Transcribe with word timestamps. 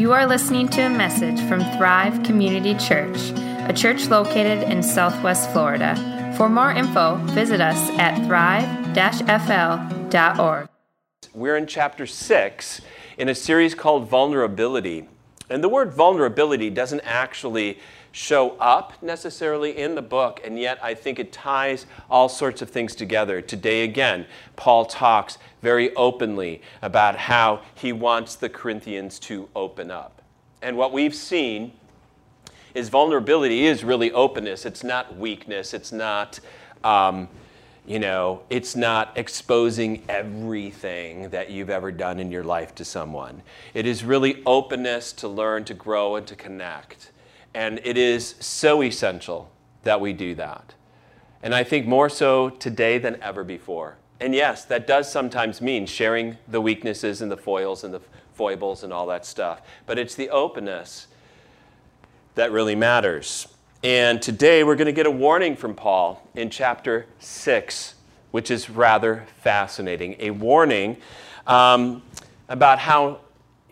You 0.00 0.12
are 0.14 0.26
listening 0.26 0.68
to 0.68 0.80
a 0.80 0.88
message 0.88 1.38
from 1.46 1.60
Thrive 1.76 2.22
Community 2.22 2.74
Church, 2.76 3.18
a 3.68 3.72
church 3.76 4.08
located 4.08 4.62
in 4.62 4.82
Southwest 4.82 5.50
Florida. 5.50 5.94
For 6.38 6.48
more 6.48 6.72
info, 6.72 7.16
visit 7.34 7.60
us 7.60 7.76
at 7.98 8.16
thrive-fl.org. 8.26 8.96
We're 11.34 11.56
in 11.58 11.66
chapter 11.66 12.06
6 12.06 12.80
in 13.18 13.28
a 13.28 13.34
series 13.34 13.74
called 13.74 14.08
Vulnerability. 14.08 15.06
And 15.50 15.62
the 15.62 15.68
word 15.68 15.92
vulnerability 15.92 16.70
doesn't 16.70 17.00
actually 17.00 17.78
show 18.12 18.50
up 18.58 19.00
necessarily 19.02 19.76
in 19.76 19.94
the 19.94 20.02
book, 20.02 20.40
and 20.44 20.58
yet 20.58 20.82
I 20.82 20.94
think 20.94 21.18
it 21.18 21.32
ties 21.32 21.86
all 22.10 22.28
sorts 22.28 22.60
of 22.62 22.70
things 22.70 22.94
together. 22.94 23.40
Today, 23.40 23.84
again, 23.84 24.26
Paul 24.56 24.84
talks 24.84 25.38
very 25.62 25.94
openly 25.94 26.62
about 26.82 27.16
how 27.16 27.62
he 27.74 27.92
wants 27.92 28.34
the 28.34 28.48
Corinthians 28.48 29.18
to 29.20 29.48
open 29.54 29.90
up. 29.90 30.22
And 30.62 30.76
what 30.76 30.92
we've 30.92 31.14
seen 31.14 31.72
is 32.74 32.88
vulnerability 32.88 33.66
is 33.66 33.84
really 33.84 34.12
openness. 34.12 34.66
It's 34.66 34.84
not 34.84 35.16
weakness. 35.16 35.74
It's 35.74 35.92
not, 35.92 36.40
um, 36.84 37.28
you 37.86 37.98
know, 37.98 38.42
it's 38.50 38.76
not 38.76 39.12
exposing 39.16 40.04
everything 40.08 41.30
that 41.30 41.50
you've 41.50 41.70
ever 41.70 41.90
done 41.90 42.20
in 42.20 42.30
your 42.30 42.44
life 42.44 42.74
to 42.76 42.84
someone. 42.84 43.42
It 43.74 43.86
is 43.86 44.04
really 44.04 44.42
openness 44.44 45.12
to 45.14 45.28
learn, 45.28 45.64
to 45.64 45.74
grow, 45.74 46.16
and 46.16 46.26
to 46.26 46.36
connect. 46.36 47.10
And 47.54 47.80
it 47.84 47.96
is 47.96 48.34
so 48.40 48.82
essential 48.82 49.50
that 49.82 50.00
we 50.00 50.12
do 50.12 50.34
that. 50.36 50.74
And 51.42 51.54
I 51.54 51.64
think 51.64 51.86
more 51.86 52.08
so 52.08 52.50
today 52.50 52.98
than 52.98 53.20
ever 53.22 53.44
before. 53.44 53.96
And 54.20 54.34
yes, 54.34 54.66
that 54.66 54.86
does 54.86 55.10
sometimes 55.10 55.62
mean 55.62 55.86
sharing 55.86 56.36
the 56.46 56.60
weaknesses 56.60 57.22
and 57.22 57.32
the 57.32 57.36
foils 57.36 57.84
and 57.84 57.94
the 57.94 58.00
foibles 58.34 58.84
and 58.84 58.92
all 58.92 59.06
that 59.06 59.24
stuff. 59.24 59.62
But 59.86 59.98
it's 59.98 60.14
the 60.14 60.28
openness 60.30 61.06
that 62.34 62.52
really 62.52 62.74
matters. 62.74 63.48
And 63.82 64.20
today 64.20 64.62
we're 64.62 64.76
going 64.76 64.86
to 64.86 64.92
get 64.92 65.06
a 65.06 65.10
warning 65.10 65.56
from 65.56 65.74
Paul 65.74 66.22
in 66.34 66.50
chapter 66.50 67.06
6, 67.18 67.94
which 68.30 68.50
is 68.50 68.68
rather 68.68 69.24
fascinating. 69.38 70.16
A 70.18 70.30
warning 70.30 70.98
um, 71.46 72.02
about 72.50 72.78
how 72.78 73.20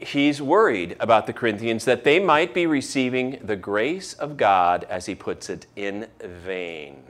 he's 0.01 0.41
worried 0.41 0.97
about 1.01 1.27
the 1.27 1.33
Corinthians 1.33 1.85
that 1.85 2.05
they 2.05 2.19
might 2.19 2.55
be 2.55 2.67
receiving 2.67 3.39
the 3.43 3.57
grace 3.57 4.15
of 4.15 4.37
God, 4.37 4.85
as 4.89 5.07
he 5.07 5.15
puts 5.15 5.51
it, 5.51 5.67
in 5.77 6.07
vain. 6.21 7.03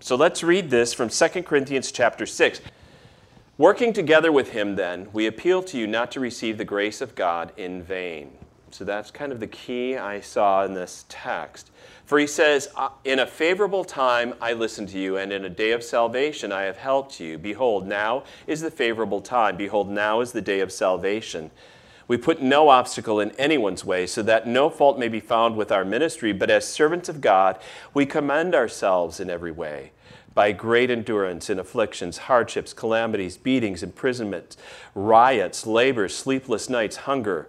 So 0.00 0.16
let's 0.16 0.42
read 0.42 0.70
this 0.70 0.92
from 0.92 1.08
2 1.08 1.28
Corinthians 1.42 1.90
chapter 1.90 2.26
6. 2.26 2.60
Working 3.56 3.92
together 3.92 4.32
with 4.32 4.50
him, 4.50 4.76
then, 4.76 5.08
we 5.12 5.26
appeal 5.26 5.62
to 5.62 5.78
you 5.78 5.86
not 5.86 6.10
to 6.12 6.20
receive 6.20 6.58
the 6.58 6.64
grace 6.64 7.00
of 7.00 7.14
God 7.14 7.52
in 7.56 7.82
vain. 7.82 8.32
So 8.70 8.84
that's 8.84 9.12
kind 9.12 9.30
of 9.30 9.38
the 9.38 9.46
key 9.46 9.96
I 9.96 10.20
saw 10.20 10.64
in 10.64 10.74
this 10.74 11.04
text. 11.08 11.70
For 12.04 12.18
he 12.18 12.26
says, 12.26 12.68
uh, 12.74 12.88
In 13.04 13.20
a 13.20 13.26
favorable 13.26 13.84
time 13.84 14.34
I 14.40 14.52
listened 14.52 14.88
to 14.88 14.98
you, 14.98 15.16
and 15.16 15.32
in 15.32 15.44
a 15.44 15.48
day 15.48 15.70
of 15.70 15.84
salvation 15.84 16.50
I 16.50 16.62
have 16.62 16.76
helped 16.76 17.20
you. 17.20 17.38
Behold, 17.38 17.86
now 17.86 18.24
is 18.48 18.60
the 18.60 18.72
favorable 18.72 19.20
time. 19.20 19.56
Behold, 19.56 19.88
now 19.88 20.20
is 20.20 20.32
the 20.32 20.42
day 20.42 20.58
of 20.58 20.72
salvation. 20.72 21.52
We 22.06 22.16
put 22.16 22.42
no 22.42 22.68
obstacle 22.68 23.20
in 23.20 23.30
anyone's 23.32 23.84
way, 23.84 24.06
so 24.06 24.22
that 24.22 24.46
no 24.46 24.68
fault 24.68 24.98
may 24.98 25.08
be 25.08 25.20
found 25.20 25.56
with 25.56 25.72
our 25.72 25.84
ministry, 25.84 26.32
but 26.32 26.50
as 26.50 26.66
servants 26.68 27.08
of 27.08 27.20
God, 27.20 27.58
we 27.94 28.04
commend 28.04 28.54
ourselves 28.54 29.20
in 29.20 29.30
every 29.30 29.52
way. 29.52 29.92
By 30.34 30.52
great 30.52 30.90
endurance 30.90 31.48
in 31.48 31.58
afflictions, 31.58 32.18
hardships, 32.18 32.72
calamities, 32.72 33.36
beatings, 33.36 33.82
imprisonments, 33.82 34.56
riots, 34.94 35.66
labor, 35.66 36.08
sleepless 36.08 36.68
nights, 36.68 36.96
hunger 36.96 37.48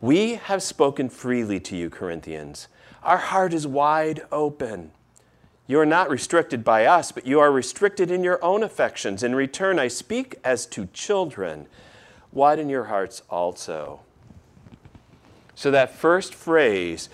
We 0.00 0.34
have 0.34 0.62
spoken 0.62 1.10
freely 1.10 1.60
to 1.60 1.76
you, 1.76 1.90
Corinthians. 1.90 2.68
Our 3.02 3.18
heart 3.18 3.52
is 3.52 3.66
wide 3.66 4.22
open. 4.32 4.92
You 5.66 5.78
are 5.78 5.86
not 5.86 6.08
restricted 6.08 6.64
by 6.64 6.86
us, 6.86 7.12
but 7.12 7.26
you 7.26 7.38
are 7.38 7.52
restricted 7.52 8.10
in 8.10 8.24
your 8.24 8.42
own 8.42 8.62
affections. 8.62 9.22
In 9.22 9.34
return, 9.34 9.78
I 9.78 9.88
speak 9.88 10.36
as 10.42 10.64
to 10.66 10.86
children. 10.86 11.66
Widen 12.32 12.70
your 12.70 12.84
hearts 12.84 13.22
also. 13.28 14.00
So, 15.54 15.70
that 15.70 15.94
first 15.94 16.34
phrase, 16.34 17.10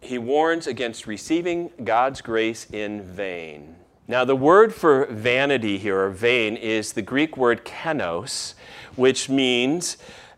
he 0.00 0.16
warns 0.16 0.68
against 0.68 1.08
receiving 1.08 1.70
God's 1.82 2.20
grace 2.20 2.66
in 2.70 3.02
vain. 3.02 3.74
Now, 4.06 4.24
the 4.24 4.36
word 4.36 4.72
for 4.72 5.06
vanity 5.06 5.78
here, 5.78 5.98
or 5.98 6.10
vain, 6.10 6.56
is 6.56 6.92
the 6.92 7.02
Greek 7.02 7.36
word 7.36 7.64
kenos, 7.64 8.54
which 8.94 9.28
means 9.28 9.96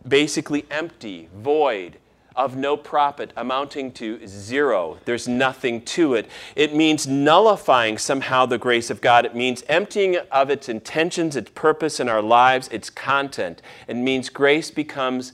basically 0.09 0.65
empty, 0.71 1.29
void, 1.35 1.99
of 2.37 2.55
no 2.55 2.77
profit, 2.77 3.33
amounting 3.35 3.91
to 3.91 4.25
zero. 4.27 4.99
There's 5.07 5.27
nothing 5.27 5.81
to 5.87 6.15
it. 6.15 6.29
It 6.55 6.75
means 6.75 7.07
nullifying 7.07 7.97
somehow 7.97 8.45
the 8.45 8.59
grace 8.59 8.91
of 8.91 9.01
God. 9.01 9.25
It 9.25 9.35
means 9.35 9.65
emptying 9.69 10.19
of 10.31 10.51
its 10.51 10.69
intentions, 10.69 11.35
its 11.35 11.51
purpose 11.55 11.99
in 11.99 12.11
our 12.11 12.21
lives, 12.21 12.69
its 12.69 12.91
content. 12.91 13.63
It 13.89 13.97
means 13.97 14.29
grace 14.29 14.71
becomes 14.71 15.33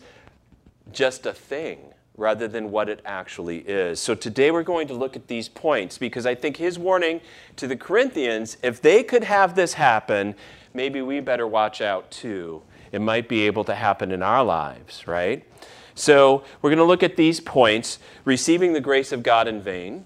just 0.92 1.26
a 1.26 1.32
thing 1.32 1.92
rather 2.16 2.46
than 2.46 2.70
what 2.70 2.88
it 2.88 3.00
actually 3.04 3.58
is. 3.58 3.98
So 3.98 4.14
today 4.14 4.52
we're 4.52 4.62
going 4.62 4.86
to 4.88 4.94
look 4.94 5.16
at 5.16 5.26
these 5.26 5.48
points 5.48 5.98
because 5.98 6.24
I 6.24 6.36
think 6.36 6.58
his 6.58 6.78
warning 6.78 7.20
to 7.56 7.66
the 7.66 7.76
Corinthians 7.76 8.58
if 8.62 8.80
they 8.80 9.02
could 9.02 9.24
have 9.24 9.56
this 9.56 9.72
happen, 9.72 10.36
maybe 10.72 11.02
we 11.02 11.18
better 11.18 11.48
watch 11.48 11.80
out 11.80 12.10
too 12.12 12.62
it 12.92 13.00
might 13.00 13.28
be 13.28 13.46
able 13.46 13.64
to 13.64 13.74
happen 13.74 14.12
in 14.12 14.22
our 14.22 14.44
lives, 14.44 15.08
right? 15.08 15.44
So 15.94 16.44
we're 16.60 16.70
going 16.70 16.78
to 16.78 16.84
look 16.84 17.02
at 17.02 17.16
these 17.16 17.40
points 17.40 17.98
receiving 18.24 18.72
the 18.72 18.80
grace 18.80 19.12
of 19.12 19.22
God 19.22 19.48
in 19.48 19.60
vain. 19.60 20.04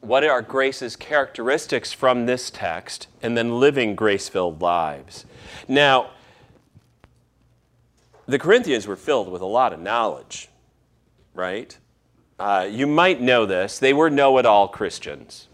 What 0.00 0.24
are 0.24 0.42
grace's 0.42 0.96
characteristics 0.96 1.92
from 1.92 2.26
this 2.26 2.50
text? 2.50 3.08
And 3.20 3.36
then 3.36 3.58
living 3.58 3.94
grace 3.94 4.28
filled 4.28 4.62
lives. 4.62 5.26
Now, 5.66 6.10
the 8.26 8.38
Corinthians 8.38 8.86
were 8.86 8.96
filled 8.96 9.30
with 9.30 9.42
a 9.42 9.46
lot 9.46 9.72
of 9.72 9.80
knowledge, 9.80 10.48
right? 11.34 11.76
Uh, 12.38 12.68
you 12.70 12.86
might 12.86 13.20
know 13.20 13.46
this. 13.46 13.78
They 13.78 13.92
were 13.92 14.10
know 14.10 14.38
it 14.38 14.46
all 14.46 14.68
Christians. 14.68 15.48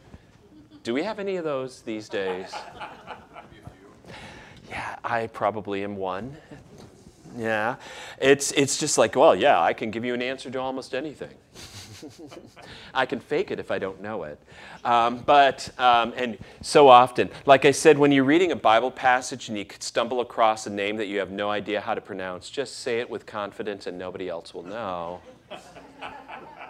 Do 0.82 0.92
we 0.92 1.02
have 1.04 1.18
any 1.18 1.36
of 1.36 1.44
those 1.44 1.80
these 1.80 2.10
days? 2.10 2.52
Yeah, 4.68 4.96
I 5.04 5.26
probably 5.28 5.84
am 5.84 5.96
one. 5.96 6.36
Yeah. 7.36 7.76
It's, 8.20 8.52
it's 8.52 8.78
just 8.78 8.98
like, 8.98 9.16
well, 9.16 9.34
yeah, 9.34 9.60
I 9.60 9.72
can 9.72 9.90
give 9.90 10.04
you 10.04 10.14
an 10.14 10.22
answer 10.22 10.50
to 10.50 10.60
almost 10.60 10.94
anything. 10.94 11.34
I 12.94 13.06
can 13.06 13.20
fake 13.20 13.50
it 13.50 13.58
if 13.58 13.70
I 13.70 13.78
don't 13.78 14.00
know 14.00 14.24
it. 14.24 14.38
Um, 14.84 15.18
but, 15.18 15.70
um, 15.78 16.12
and 16.16 16.38
so 16.60 16.88
often, 16.88 17.30
like 17.46 17.64
I 17.64 17.70
said, 17.70 17.98
when 17.98 18.12
you're 18.12 18.24
reading 18.24 18.52
a 18.52 18.56
Bible 18.56 18.90
passage 18.90 19.48
and 19.48 19.58
you 19.58 19.66
stumble 19.78 20.20
across 20.20 20.66
a 20.66 20.70
name 20.70 20.96
that 20.96 21.06
you 21.06 21.18
have 21.18 21.30
no 21.30 21.50
idea 21.50 21.80
how 21.80 21.94
to 21.94 22.00
pronounce, 22.00 22.50
just 22.50 22.80
say 22.80 23.00
it 23.00 23.08
with 23.08 23.26
confidence 23.26 23.86
and 23.86 23.98
nobody 23.98 24.28
else 24.28 24.54
will 24.54 24.64
know. 24.64 25.20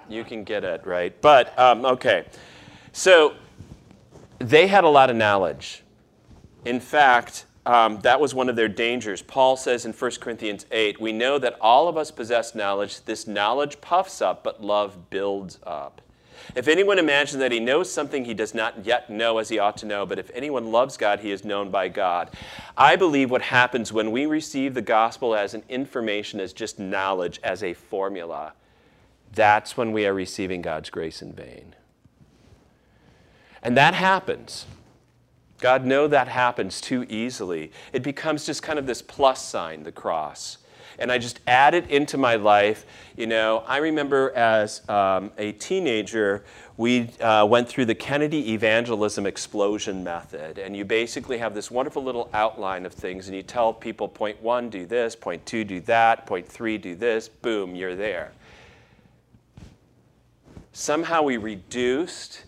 you 0.08 0.24
can 0.24 0.44
get 0.44 0.64
it, 0.64 0.86
right? 0.86 1.20
But, 1.20 1.58
um, 1.58 1.84
okay. 1.84 2.26
So, 2.92 3.34
they 4.38 4.66
had 4.66 4.84
a 4.84 4.88
lot 4.88 5.10
of 5.10 5.16
knowledge. 5.16 5.82
In 6.64 6.80
fact, 6.80 7.46
um, 7.66 8.00
that 8.00 8.20
was 8.20 8.34
one 8.34 8.48
of 8.48 8.56
their 8.56 8.68
dangers. 8.68 9.22
Paul 9.22 9.56
says 9.56 9.86
in 9.86 9.92
1 9.92 10.10
Corinthians 10.20 10.66
8, 10.70 11.00
we 11.00 11.12
know 11.12 11.38
that 11.38 11.56
all 11.60 11.88
of 11.88 11.96
us 11.96 12.10
possess 12.10 12.54
knowledge. 12.54 13.00
This 13.04 13.26
knowledge 13.26 13.80
puffs 13.80 14.20
up, 14.20 14.44
but 14.44 14.62
love 14.62 15.08
builds 15.10 15.58
up. 15.64 16.02
If 16.54 16.68
anyone 16.68 16.98
imagines 16.98 17.38
that 17.38 17.52
he 17.52 17.60
knows 17.60 17.90
something 17.90 18.24
he 18.24 18.34
does 18.34 18.54
not 18.54 18.84
yet 18.84 19.08
know 19.08 19.38
as 19.38 19.48
he 19.48 19.58
ought 19.58 19.78
to 19.78 19.86
know, 19.86 20.04
but 20.04 20.18
if 20.18 20.30
anyone 20.34 20.70
loves 20.70 20.96
God, 20.96 21.20
he 21.20 21.30
is 21.30 21.44
known 21.44 21.70
by 21.70 21.88
God. 21.88 22.30
I 22.76 22.96
believe 22.96 23.30
what 23.30 23.42
happens 23.42 23.92
when 23.92 24.10
we 24.10 24.26
receive 24.26 24.74
the 24.74 24.82
gospel 24.82 25.34
as 25.34 25.54
an 25.54 25.62
information, 25.70 26.40
as 26.40 26.52
just 26.52 26.78
knowledge, 26.78 27.40
as 27.42 27.62
a 27.62 27.72
formula, 27.72 28.52
that's 29.32 29.76
when 29.76 29.92
we 29.92 30.06
are 30.06 30.14
receiving 30.14 30.60
God's 30.60 30.90
grace 30.90 31.22
in 31.22 31.32
vain. 31.32 31.74
And 33.62 33.76
that 33.76 33.94
happens 33.94 34.66
God, 35.60 35.84
know 35.84 36.06
that 36.08 36.28
happens 36.28 36.80
too 36.80 37.06
easily. 37.08 37.72
It 37.92 38.02
becomes 38.02 38.44
just 38.44 38.62
kind 38.62 38.78
of 38.78 38.86
this 38.86 39.00
plus 39.00 39.44
sign, 39.44 39.82
the 39.82 39.92
cross. 39.92 40.58
and 40.98 41.10
I 41.10 41.18
just 41.18 41.40
add 41.46 41.74
it 41.74 41.90
into 41.90 42.18
my 42.18 42.36
life. 42.36 42.86
You 43.16 43.26
know, 43.26 43.64
I 43.66 43.78
remember 43.78 44.32
as 44.34 44.86
um, 44.88 45.32
a 45.38 45.52
teenager, 45.52 46.44
we 46.76 47.10
uh, 47.20 47.46
went 47.46 47.68
through 47.68 47.86
the 47.86 47.94
Kennedy 47.94 48.52
evangelism 48.52 49.26
explosion 49.26 50.02
method. 50.02 50.58
And 50.58 50.76
you 50.76 50.84
basically 50.84 51.38
have 51.38 51.54
this 51.54 51.70
wonderful 51.70 52.02
little 52.02 52.28
outline 52.32 52.86
of 52.86 52.92
things, 52.92 53.28
and 53.28 53.36
you 53.36 53.42
tell 53.42 53.72
people 53.72 54.08
point 54.08 54.40
one, 54.42 54.70
do 54.70 54.86
this, 54.86 55.14
point 55.16 55.44
two, 55.46 55.64
do 55.64 55.80
that, 55.82 56.26
point 56.26 56.46
three, 56.46 56.78
do 56.78 56.94
this, 56.94 57.28
boom, 57.28 57.74
you're 57.74 57.96
there. 57.96 58.32
Somehow 60.72 61.22
we 61.22 61.36
reduced 61.36 62.44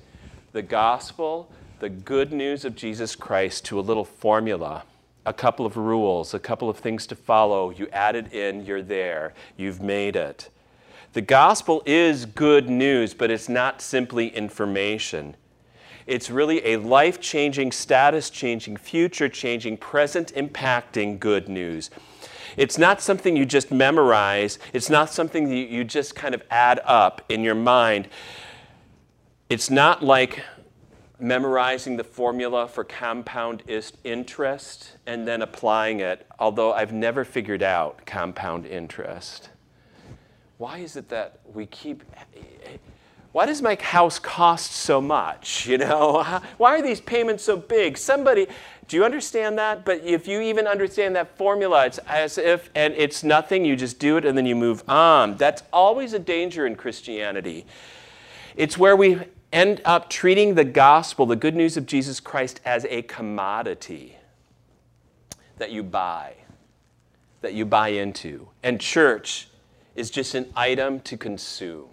the 0.52 0.62
gospel, 0.62 1.50
the 1.78 1.88
good 1.88 2.32
news 2.32 2.64
of 2.64 2.74
Jesus 2.74 3.14
Christ, 3.14 3.64
to 3.66 3.78
a 3.78 3.82
little 3.82 4.04
formula 4.04 4.84
a 5.26 5.32
couple 5.32 5.66
of 5.66 5.76
rules, 5.76 6.32
a 6.32 6.38
couple 6.38 6.70
of 6.70 6.78
things 6.78 7.06
to 7.08 7.16
follow. 7.16 7.70
You 7.70 7.88
add 7.92 8.14
it 8.14 8.32
in, 8.32 8.64
you're 8.64 8.80
there, 8.80 9.34
you've 9.56 9.82
made 9.82 10.14
it. 10.14 10.48
The 11.12 11.20
gospel 11.20 11.82
is 11.84 12.26
good 12.26 12.70
news, 12.70 13.12
but 13.12 13.30
it's 13.30 13.48
not 13.48 13.82
simply 13.82 14.28
information. 14.28 15.34
It's 16.06 16.30
really 16.30 16.64
a 16.64 16.76
life 16.76 17.20
changing, 17.20 17.72
status 17.72 18.30
changing, 18.30 18.76
future 18.76 19.28
changing, 19.28 19.78
present 19.78 20.32
impacting 20.34 21.18
good 21.18 21.48
news. 21.48 21.90
It's 22.56 22.78
not 22.78 23.00
something 23.00 23.36
you 23.36 23.44
just 23.44 23.72
memorize, 23.72 24.60
it's 24.72 24.88
not 24.88 25.10
something 25.10 25.48
that 25.48 25.54
you 25.54 25.82
just 25.82 26.14
kind 26.14 26.34
of 26.34 26.42
add 26.50 26.80
up 26.84 27.22
in 27.28 27.42
your 27.42 27.56
mind. 27.56 28.08
It's 29.50 29.70
not 29.70 30.04
like 30.04 30.42
memorizing 31.18 31.96
the 31.96 32.04
formula 32.04 32.68
for 32.68 32.84
compound 32.84 33.62
interest 34.04 34.96
and 35.06 35.26
then 35.26 35.42
applying 35.42 36.00
it, 36.00 36.26
although 36.38 36.72
I've 36.72 36.92
never 36.92 37.24
figured 37.24 37.62
out 37.62 38.04
compound 38.04 38.66
interest. 38.66 39.48
Why 40.58 40.78
is 40.78 40.96
it 40.96 41.08
that 41.10 41.40
we 41.52 41.66
keep 41.66 42.02
why 43.32 43.44
does 43.44 43.60
my 43.60 43.76
house 43.78 44.18
cost 44.18 44.72
so 44.72 44.98
much 44.98 45.66
you 45.66 45.76
know? 45.76 46.22
Why 46.56 46.70
are 46.78 46.80
these 46.80 47.02
payments 47.02 47.44
so 47.44 47.58
big? 47.58 47.98
Somebody 47.98 48.46
do 48.88 48.96
you 48.96 49.04
understand 49.04 49.58
that? 49.58 49.84
But 49.84 50.02
if 50.04 50.26
you 50.26 50.40
even 50.40 50.66
understand 50.66 51.16
that 51.16 51.36
formula 51.36 51.84
it's 51.84 51.98
as 51.98 52.38
if 52.38 52.70
and 52.74 52.94
it's 52.94 53.22
nothing 53.22 53.64
you 53.64 53.76
just 53.76 53.98
do 53.98 54.16
it 54.16 54.24
and 54.24 54.38
then 54.38 54.46
you 54.46 54.56
move 54.56 54.82
on. 54.88 55.36
That's 55.36 55.62
always 55.70 56.14
a 56.14 56.18
danger 56.18 56.66
in 56.66 56.76
christianity. 56.76 57.66
It's 58.56 58.78
where 58.78 58.96
we 58.96 59.18
end 59.52 59.80
up 59.84 60.10
treating 60.10 60.54
the 60.54 60.64
gospel 60.64 61.26
the 61.26 61.36
good 61.36 61.54
news 61.54 61.76
of 61.76 61.86
jesus 61.86 62.20
christ 62.20 62.60
as 62.64 62.84
a 62.86 63.02
commodity 63.02 64.16
that 65.58 65.70
you 65.70 65.82
buy 65.82 66.34
that 67.40 67.54
you 67.54 67.64
buy 67.64 67.88
into 67.88 68.48
and 68.62 68.80
church 68.80 69.48
is 69.96 70.10
just 70.10 70.34
an 70.34 70.46
item 70.54 71.00
to 71.00 71.16
consume. 71.16 71.88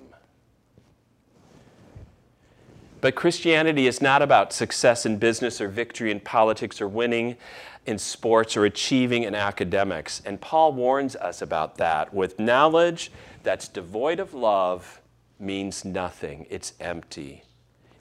But 3.01 3.15
Christianity 3.15 3.88
is 3.88 4.01
not 4.01 4.21
about 4.21 4.53
success 4.53 5.05
in 5.05 5.17
business 5.17 5.59
or 5.59 5.67
victory 5.67 6.11
in 6.11 6.19
politics 6.19 6.79
or 6.79 6.88
winning 6.88 7.38
in 7.85 7.97
sports 7.97 8.55
or 8.55 8.63
achieving 8.63 9.23
in 9.23 9.35
academics. 9.35 10.21
And 10.25 10.39
Paul 10.39 10.71
warns 10.71 11.15
us 11.17 11.41
about 11.41 11.77
that. 11.77 12.13
With 12.13 12.39
knowledge 12.39 13.11
that's 13.41 13.67
devoid 13.67 14.19
of 14.19 14.33
love 14.33 15.01
means 15.44 15.86
nothing, 15.86 16.48
it's 16.50 16.74
empty. 16.80 17.44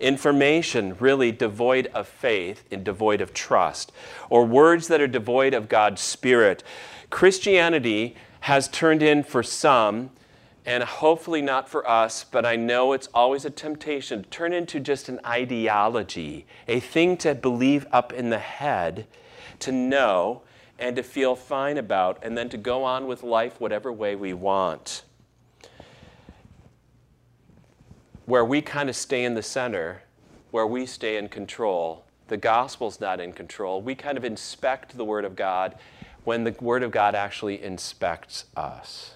Information 0.00 0.96
really 0.98 1.30
devoid 1.30 1.86
of 1.88 2.08
faith 2.08 2.64
and 2.70 2.84
devoid 2.84 3.20
of 3.20 3.34
trust, 3.34 3.92
or 4.30 4.44
words 4.44 4.88
that 4.88 5.00
are 5.00 5.06
devoid 5.06 5.54
of 5.54 5.68
God's 5.68 6.00
Spirit. 6.00 6.64
Christianity 7.10 8.16
has 8.40 8.66
turned 8.68 9.02
in 9.02 9.22
for 9.22 9.42
some, 9.42 10.10
and 10.64 10.82
hopefully 10.82 11.42
not 11.42 11.68
for 11.68 11.88
us, 11.88 12.24
but 12.24 12.46
I 12.46 12.56
know 12.56 12.92
it's 12.92 13.08
always 13.14 13.44
a 13.44 13.50
temptation 13.50 14.22
to 14.22 14.28
turn 14.28 14.52
into 14.52 14.80
just 14.80 15.08
an 15.08 15.20
ideology, 15.26 16.46
a 16.66 16.80
thing 16.80 17.16
to 17.18 17.34
believe 17.34 17.86
up 17.92 18.12
in 18.12 18.30
the 18.30 18.38
head, 18.38 19.06
to 19.60 19.72
know, 19.72 20.42
and 20.78 20.96
to 20.96 21.02
feel 21.02 21.36
fine 21.36 21.78
about, 21.78 22.18
and 22.22 22.36
then 22.36 22.48
to 22.48 22.56
go 22.56 22.82
on 22.82 23.06
with 23.06 23.22
life 23.22 23.60
whatever 23.60 23.92
way 23.92 24.16
we 24.16 24.32
want. 24.32 25.02
Where 28.26 28.44
we 28.44 28.62
kind 28.62 28.88
of 28.88 28.96
stay 28.96 29.24
in 29.24 29.34
the 29.34 29.42
center, 29.42 30.02
where 30.50 30.66
we 30.66 30.86
stay 30.86 31.16
in 31.16 31.28
control. 31.28 32.04
The 32.28 32.36
gospel's 32.36 33.00
not 33.00 33.20
in 33.20 33.32
control. 33.32 33.82
We 33.82 33.94
kind 33.94 34.16
of 34.16 34.24
inspect 34.24 34.96
the 34.96 35.04
Word 35.04 35.24
of 35.24 35.34
God 35.34 35.74
when 36.24 36.44
the 36.44 36.54
Word 36.60 36.82
of 36.82 36.90
God 36.90 37.14
actually 37.14 37.62
inspects 37.62 38.44
us. 38.56 39.14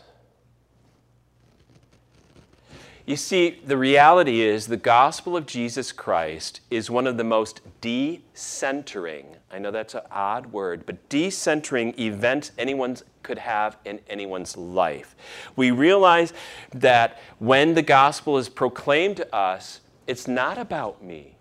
You 3.07 3.15
see, 3.15 3.61
the 3.65 3.77
reality 3.77 4.41
is 4.41 4.67
the 4.67 4.77
gospel 4.77 5.37
of 5.37 5.47
Jesus 5.47 5.93
Christ 5.93 6.61
is 6.71 6.91
one 6.91 7.07
of 7.07 7.17
the 7.17 7.25
most 7.25 7.61
decentering, 7.81 9.36
I 9.57 9.59
know 9.59 9.71
that's 9.71 9.95
an 9.95 10.03
odd 10.11 10.53
word, 10.53 10.85
but 10.85 11.09
decentering 11.09 11.99
events 11.99 12.53
anyone 12.59 12.95
could 13.23 13.39
have 13.39 13.79
in 13.87 14.01
anyone's 14.07 14.55
life. 14.55 15.17
We 15.57 15.71
realize 15.71 16.35
that 16.75 17.19
when 17.39 17.73
the 17.73 17.81
gospel 17.81 18.37
is 18.37 18.51
proclaimed 18.51 19.17
to 19.17 19.35
us, 19.35 19.81
it's 20.07 20.29
not 20.29 20.59
about 20.59 21.03
me. 21.03 21.39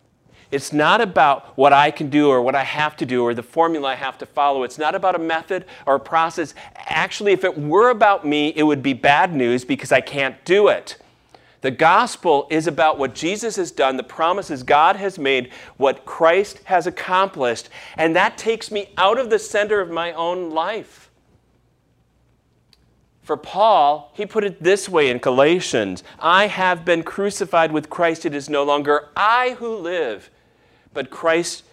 It's 0.50 0.72
not 0.72 1.02
about 1.02 1.58
what 1.58 1.74
I 1.74 1.92
can 1.92 2.10
do 2.10 2.30
or 2.30 2.42
what 2.42 2.56
I 2.56 2.64
have 2.64 2.96
to 2.98 3.06
do 3.06 3.22
or 3.22 3.34
the 3.34 3.44
formula 3.44 3.90
I 3.90 3.96
have 3.96 4.18
to 4.20 4.26
follow. 4.26 4.64
It's 4.64 4.78
not 4.78 4.96
about 4.96 5.16
a 5.16 5.20
method 5.20 5.66
or 5.86 5.96
a 5.96 6.00
process. 6.00 6.54
Actually, 6.78 7.34
if 7.34 7.44
it 7.44 7.58
were 7.58 7.90
about 7.90 8.26
me, 8.26 8.54
it 8.56 8.64
would 8.64 8.82
be 8.82 8.94
bad 8.94 9.36
news 9.36 9.66
because 9.66 9.92
I 9.92 10.00
can't 10.00 10.42
do 10.46 10.70
it. 10.70 10.98
The 11.66 11.72
gospel 11.72 12.46
is 12.52 12.68
about 12.68 13.00
what 13.00 13.16
Jesus 13.16 13.56
has 13.56 13.72
done, 13.72 13.98
the 13.98 14.04
promises 14.04 14.62
God 14.62 14.98
has 14.98 15.18
made, 15.18 15.52
what 15.78 16.06
Christ 16.06 16.60
has 16.66 16.86
accomplished, 16.86 17.70
and 17.98 18.16
that 18.16 18.38
takes 18.38 18.70
me 18.70 18.94
out 18.98 19.18
of 19.18 19.32
the 19.32 19.40
center 19.40 19.82
of 19.82 19.90
my 19.90 20.12
own 20.12 20.52
life. 20.52 21.10
For 23.24 23.36
Paul, 23.36 24.12
he 24.14 24.28
put 24.28 24.44
it 24.44 24.62
this 24.62 24.88
way 24.88 25.10
in 25.10 25.18
Galatians 25.18 26.04
I 26.20 26.46
have 26.46 26.86
been 26.86 27.02
crucified 27.02 27.72
with 27.72 27.90
Christ. 27.90 28.28
It 28.28 28.36
is 28.36 28.48
no 28.48 28.64
longer 28.64 29.10
I 29.18 29.56
who 29.58 29.76
live, 29.76 30.30
but 30.94 31.10
Christ 31.10 31.64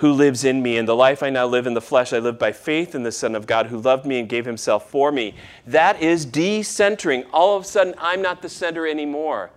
who 0.00 0.12
lives 0.12 0.44
in 0.44 0.62
me. 0.62 0.78
And 0.78 0.88
the 0.88 0.96
life 0.96 1.22
I 1.22 1.28
now 1.28 1.46
live 1.46 1.66
in 1.66 1.74
the 1.74 1.80
flesh, 1.80 2.14
I 2.14 2.18
live 2.18 2.38
by 2.38 2.52
faith 2.52 2.94
in 2.94 3.02
the 3.02 3.12
Son 3.12 3.34
of 3.34 3.46
God 3.46 3.66
who 3.66 3.78
loved 3.78 4.06
me 4.06 4.18
and 4.18 4.28
gave 4.28 4.46
himself 4.46 4.90
for 4.90 5.12
me. 5.12 5.34
That 5.66 6.00
is 6.00 6.24
decentering. 6.24 7.26
All 7.34 7.54
of 7.54 7.64
a 7.64 7.66
sudden, 7.66 7.94
I'm 7.98 8.22
not 8.22 8.40
the 8.40 8.48
center 8.48 8.86
anymore. 8.86 9.50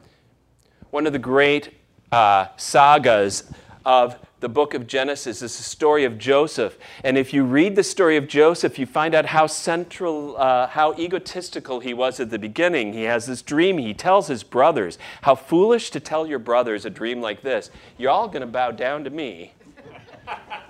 One 0.92 1.08
of 1.08 1.14
the 1.14 1.20
great 1.20 1.74
uh, 2.12 2.48
sagas 2.58 3.52
of 3.86 4.18
the 4.42 4.50
book 4.50 4.74
of 4.74 4.86
Genesis 4.86 5.42
is 5.42 5.56
the 5.58 5.64
story 5.64 6.04
of 6.04 6.18
Joseph. 6.18 6.78
And 7.06 7.18
if 7.18 7.34
you 7.34 7.46
read 7.46 7.78
the 7.78 7.84
story 7.84 8.18
of 8.18 8.28
Joseph, 8.28 8.78
you 8.78 8.86
find 8.86 9.16
out 9.16 9.28
how 9.28 9.48
central, 9.48 10.36
uh, 10.36 10.68
how 10.68 10.94
egotistical 10.96 11.80
he 11.80 11.94
was 11.94 12.20
at 12.20 12.30
the 12.30 12.38
beginning. 12.38 12.92
He 12.92 13.04
has 13.04 13.28
this 13.28 13.42
dream. 13.42 13.78
He 13.78 13.94
tells 13.94 14.28
his 14.28 14.44
brothers, 14.44 14.98
How 15.22 15.36
foolish 15.36 15.90
to 15.92 16.02
tell 16.02 16.28
your 16.28 16.40
brothers 16.40 16.84
a 16.84 16.90
dream 16.90 17.22
like 17.22 17.44
this. 17.44 17.70
You're 17.98 18.12
all 18.12 18.28
going 18.28 18.42
to 18.42 18.48
bow 18.48 18.72
down 18.72 19.06
to 19.06 19.10
me. 19.10 19.54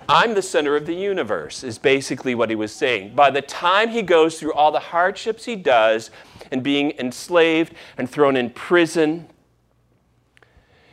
I'm 0.08 0.34
the 0.34 0.42
center 0.42 0.76
of 0.76 0.86
the 0.86 0.94
universe, 0.94 1.64
is 1.64 1.78
basically 1.78 2.34
what 2.34 2.50
he 2.50 2.56
was 2.56 2.72
saying. 2.72 3.14
By 3.14 3.30
the 3.30 3.42
time 3.42 3.88
he 3.88 4.02
goes 4.02 4.38
through 4.38 4.52
all 4.52 4.70
the 4.70 4.78
hardships 4.78 5.44
he 5.44 5.56
does, 5.56 6.10
and 6.50 6.62
being 6.62 6.92
enslaved 6.98 7.74
and 7.96 8.08
thrown 8.08 8.36
in 8.36 8.50
prison, 8.50 9.28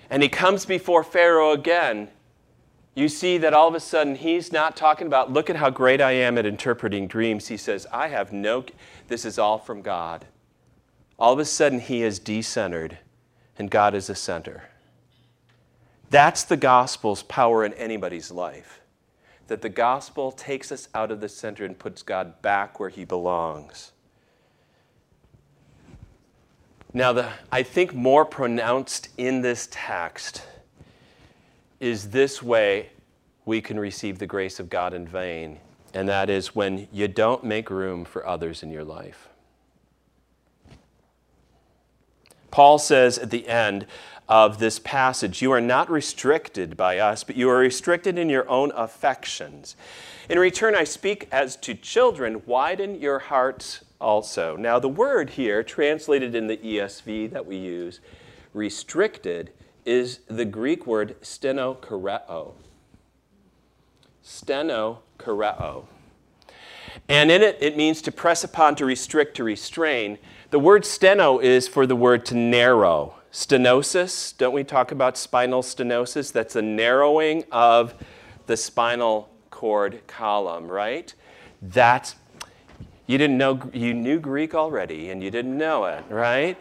and 0.09 0.23
he 0.23 0.29
comes 0.29 0.65
before 0.65 1.03
Pharaoh 1.03 1.51
again, 1.51 2.09
you 2.95 3.07
see 3.07 3.37
that 3.37 3.53
all 3.53 3.67
of 3.67 3.75
a 3.75 3.79
sudden 3.79 4.15
he's 4.15 4.51
not 4.51 4.75
talking 4.75 5.07
about, 5.07 5.31
look 5.31 5.49
at 5.49 5.55
how 5.55 5.69
great 5.69 6.01
I 6.01 6.11
am 6.11 6.37
at 6.37 6.45
interpreting 6.45 7.07
dreams. 7.07 7.47
He 7.47 7.57
says, 7.57 7.87
I 7.91 8.09
have 8.09 8.33
no, 8.33 8.65
this 9.07 9.23
is 9.23 9.39
all 9.39 9.57
from 9.57 9.81
God. 9.81 10.25
All 11.17 11.31
of 11.31 11.39
a 11.39 11.45
sudden 11.45 11.79
he 11.79 12.03
is 12.03 12.19
decentered 12.19 12.97
and 13.57 13.69
God 13.69 13.93
is 13.95 14.07
the 14.07 14.15
center. 14.15 14.70
That's 16.11 16.43
the 16.43 16.57
gospel's 16.57 17.23
power 17.23 17.63
in 17.63 17.73
anybody's 17.75 18.31
life. 18.31 18.81
That 19.47 19.61
the 19.61 19.69
gospel 19.69 20.33
takes 20.33 20.69
us 20.69 20.89
out 20.93 21.09
of 21.09 21.21
the 21.21 21.29
center 21.29 21.63
and 21.63 21.79
puts 21.79 22.03
God 22.03 22.41
back 22.41 22.81
where 22.81 22.89
he 22.89 23.05
belongs. 23.05 23.93
Now, 26.93 27.13
the, 27.13 27.31
I 27.49 27.63
think 27.63 27.93
more 27.93 28.25
pronounced 28.25 29.07
in 29.17 29.41
this 29.41 29.69
text 29.71 30.43
is 31.79 32.09
this 32.09 32.43
way 32.43 32.89
we 33.45 33.61
can 33.61 33.79
receive 33.79 34.19
the 34.19 34.27
grace 34.27 34.59
of 34.59 34.69
God 34.69 34.93
in 34.93 35.07
vain, 35.07 35.59
and 35.93 36.09
that 36.09 36.29
is 36.29 36.53
when 36.53 36.89
you 36.91 37.07
don't 37.07 37.45
make 37.45 37.69
room 37.69 38.03
for 38.03 38.27
others 38.27 38.63
in 38.63 38.69
your 38.69 38.83
life. 38.83 39.29
Paul 42.51 42.79
says 42.79 43.17
at 43.17 43.29
the 43.29 43.47
end 43.47 43.87
of 44.31 44.59
this 44.59 44.79
passage, 44.79 45.41
You 45.41 45.51
are 45.51 45.59
not 45.59 45.91
restricted 45.91 46.77
by 46.77 46.99
us, 46.99 47.21
but 47.21 47.35
you 47.35 47.49
are 47.49 47.57
restricted 47.57 48.17
in 48.17 48.29
your 48.29 48.49
own 48.49 48.71
affections. 48.77 49.75
In 50.29 50.39
return, 50.39 50.73
I 50.73 50.85
speak 50.85 51.27
as 51.33 51.57
to 51.57 51.73
children, 51.73 52.41
widen 52.45 53.01
your 53.01 53.19
hearts 53.19 53.83
also. 53.99 54.55
Now, 54.55 54.79
the 54.79 54.87
word 54.87 55.31
here, 55.31 55.63
translated 55.63 56.33
in 56.33 56.47
the 56.47 56.55
ESV 56.55 57.29
that 57.31 57.45
we 57.45 57.57
use, 57.57 57.99
restricted, 58.53 59.51
is 59.83 60.19
the 60.27 60.45
Greek 60.45 60.87
word 60.87 61.19
stenokoreo. 61.21 62.53
Stenokoreo. 64.23 65.87
And 67.09 67.29
in 67.29 67.41
it, 67.41 67.57
it 67.59 67.75
means 67.75 68.01
to 68.03 68.13
press 68.13 68.45
upon, 68.45 68.75
to 68.75 68.85
restrict, 68.85 69.35
to 69.37 69.43
restrain. 69.43 70.19
The 70.51 70.59
word 70.59 70.85
steno 70.85 71.39
is 71.39 71.67
for 71.67 71.85
the 71.85 71.97
word 71.97 72.25
to 72.27 72.35
narrow. 72.35 73.15
Stenosis, 73.31 74.37
don't 74.37 74.53
we 74.53 74.63
talk 74.63 74.91
about 74.91 75.17
spinal 75.17 75.61
stenosis? 75.61 76.33
That's 76.33 76.57
a 76.57 76.61
narrowing 76.61 77.45
of 77.51 77.93
the 78.45 78.57
spinal 78.57 79.29
cord 79.49 80.01
column, 80.05 80.67
right? 80.67 81.13
That's, 81.61 82.15
you 83.07 83.17
didn't 83.17 83.37
know, 83.37 83.69
you 83.73 83.93
knew 83.93 84.19
Greek 84.19 84.53
already 84.53 85.11
and 85.11 85.23
you 85.23 85.31
didn't 85.31 85.57
know 85.57 85.85
it, 85.85 86.03
right? 86.09 86.57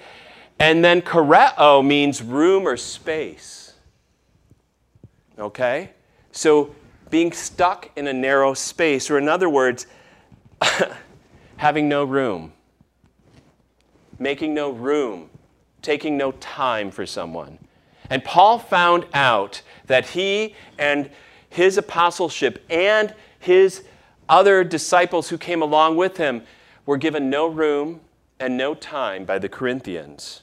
And 0.61 0.85
then 0.85 1.03
koreo 1.03 1.85
means 1.85 2.23
room 2.23 2.69
or 2.69 2.77
space. 2.77 3.73
Okay? 5.39 5.91
So 6.31 6.75
being 7.09 7.33
stuck 7.33 7.91
in 7.97 8.07
a 8.07 8.13
narrow 8.13 8.55
space, 8.55 9.11
or 9.11 9.19
in 9.19 9.29
other 9.29 9.49
words, 9.49 9.87
having 11.57 11.89
no 11.89 12.05
room, 12.05 12.53
making 14.19 14.55
no 14.55 14.71
room, 14.71 15.30
taking 15.83 16.17
no 16.17 16.33
time 16.33 16.91
for 16.91 17.07
someone. 17.07 17.59
And 18.09 18.25
Paul 18.25 18.59
found 18.59 19.07
out 19.15 19.63
that 19.87 20.11
he 20.11 20.55
and 20.79 21.11
his 21.49 21.79
apostleship 21.79 22.65
and 22.69 23.15
his 23.39 23.85
other 24.29 24.65
disciples 24.65 25.29
who 25.29 25.39
came 25.39 25.63
along 25.63 25.97
with 25.97 26.17
him 26.17 26.43
were 26.87 26.97
given 26.97 27.31
no 27.31 27.47
room 27.47 28.01
and 28.39 28.57
no 28.57 28.75
time 28.75 29.25
by 29.25 29.39
the 29.39 29.49
Corinthians. 29.49 30.43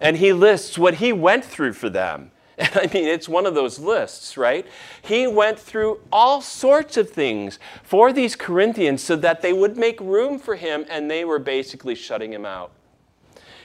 And 0.00 0.16
he 0.16 0.32
lists 0.32 0.76
what 0.76 0.94
he 0.94 1.12
went 1.12 1.44
through 1.44 1.74
for 1.74 1.88
them. 1.88 2.30
And 2.58 2.70
I 2.76 2.90
mean, 2.92 3.08
it's 3.08 3.30
one 3.30 3.46
of 3.46 3.54
those 3.54 3.78
lists, 3.78 4.36
right? 4.36 4.66
He 5.00 5.26
went 5.26 5.58
through 5.58 6.00
all 6.12 6.42
sorts 6.42 6.98
of 6.98 7.08
things 7.08 7.58
for 7.82 8.12
these 8.12 8.36
Corinthians 8.36 9.02
so 9.02 9.16
that 9.16 9.40
they 9.40 9.54
would 9.54 9.78
make 9.78 9.98
room 10.00 10.38
for 10.38 10.56
him, 10.56 10.84
and 10.90 11.10
they 11.10 11.24
were 11.24 11.38
basically 11.38 11.94
shutting 11.94 12.30
him 12.30 12.44
out. 12.44 12.70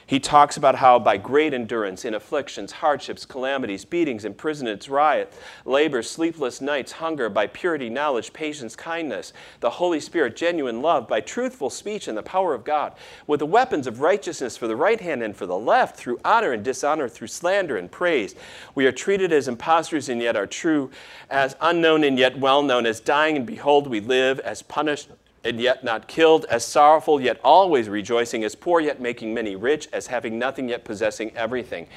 He 0.08 0.22
talks 0.22 0.56
about 0.56 0.76
how 0.76 1.00
by 1.00 1.18
great 1.18 1.54
endurance 1.54 2.06
in 2.06 2.14
afflictions, 2.14 2.72
hardships, 2.72 3.26
calamities, 3.26 3.84
beatings, 3.84 4.24
imprisonments, 4.24 4.88
riot, 4.88 5.34
labor, 5.66 6.02
sleepless 6.02 6.62
nights, 6.62 6.94
hunger, 6.94 7.28
by 7.28 7.48
purity, 7.48 7.90
knowledge, 7.90 8.32
patience, 8.32 8.74
kindness, 8.74 9.34
the 9.60 9.70
Holy 9.70 10.00
Spirit, 10.00 10.38
genuine 10.38 10.82
love, 10.82 11.10
by 11.10 11.20
truthful 11.20 11.70
speech 11.70 12.08
and 12.08 12.18
the 12.18 12.24
power 12.24 12.54
of 12.54 12.64
God, 12.64 12.94
with 13.28 13.42
the 13.42 13.46
weapons 13.46 13.86
of 13.86 14.00
righteousness 14.00 14.56
for 14.56 14.68
the 14.68 14.78
right 14.78 15.02
hand 15.02 15.22
and 15.22 15.36
for 15.36 15.46
the 15.46 15.58
left, 15.58 15.98
through 15.98 16.22
honor 16.24 16.54
and 16.54 16.64
dishonor, 16.64 17.10
through 17.10 17.28
slander 17.28 17.76
and 17.76 17.92
praise. 17.92 18.34
We 18.76 18.86
are 18.86 18.94
treated 18.94 19.34
as 19.34 19.50
impostors 19.50 20.08
and 20.08 20.22
yet 20.22 20.38
are 20.38 20.48
true, 20.48 20.90
as 21.30 21.58
unknown 21.60 22.06
and 22.06 22.18
yet 22.18 22.40
well 22.40 22.64
known, 22.64 22.86
as 22.86 23.02
dying 23.02 23.36
and 23.36 23.46
behold 23.46 23.88
we 23.88 24.00
live, 24.00 24.40
as 24.40 24.62
punished 24.62 25.10
and 25.48 25.62
yet 25.62 25.84
not 25.84 26.08
killed, 26.08 26.46
as 26.50 26.66
sorrowful 26.66 27.22
yet 27.22 27.40
always 27.44 27.88
rejoicing, 27.88 28.44
as 28.44 28.54
poor 28.54 28.82
yet 28.82 29.00
making 29.00 29.34
many 29.34 29.56
rich, 29.56 29.88
as 29.94 30.08
having 30.08 30.38
nothing 30.38 30.68
yet 30.68 30.84
possessing 30.84 31.32
everything. 31.36 31.88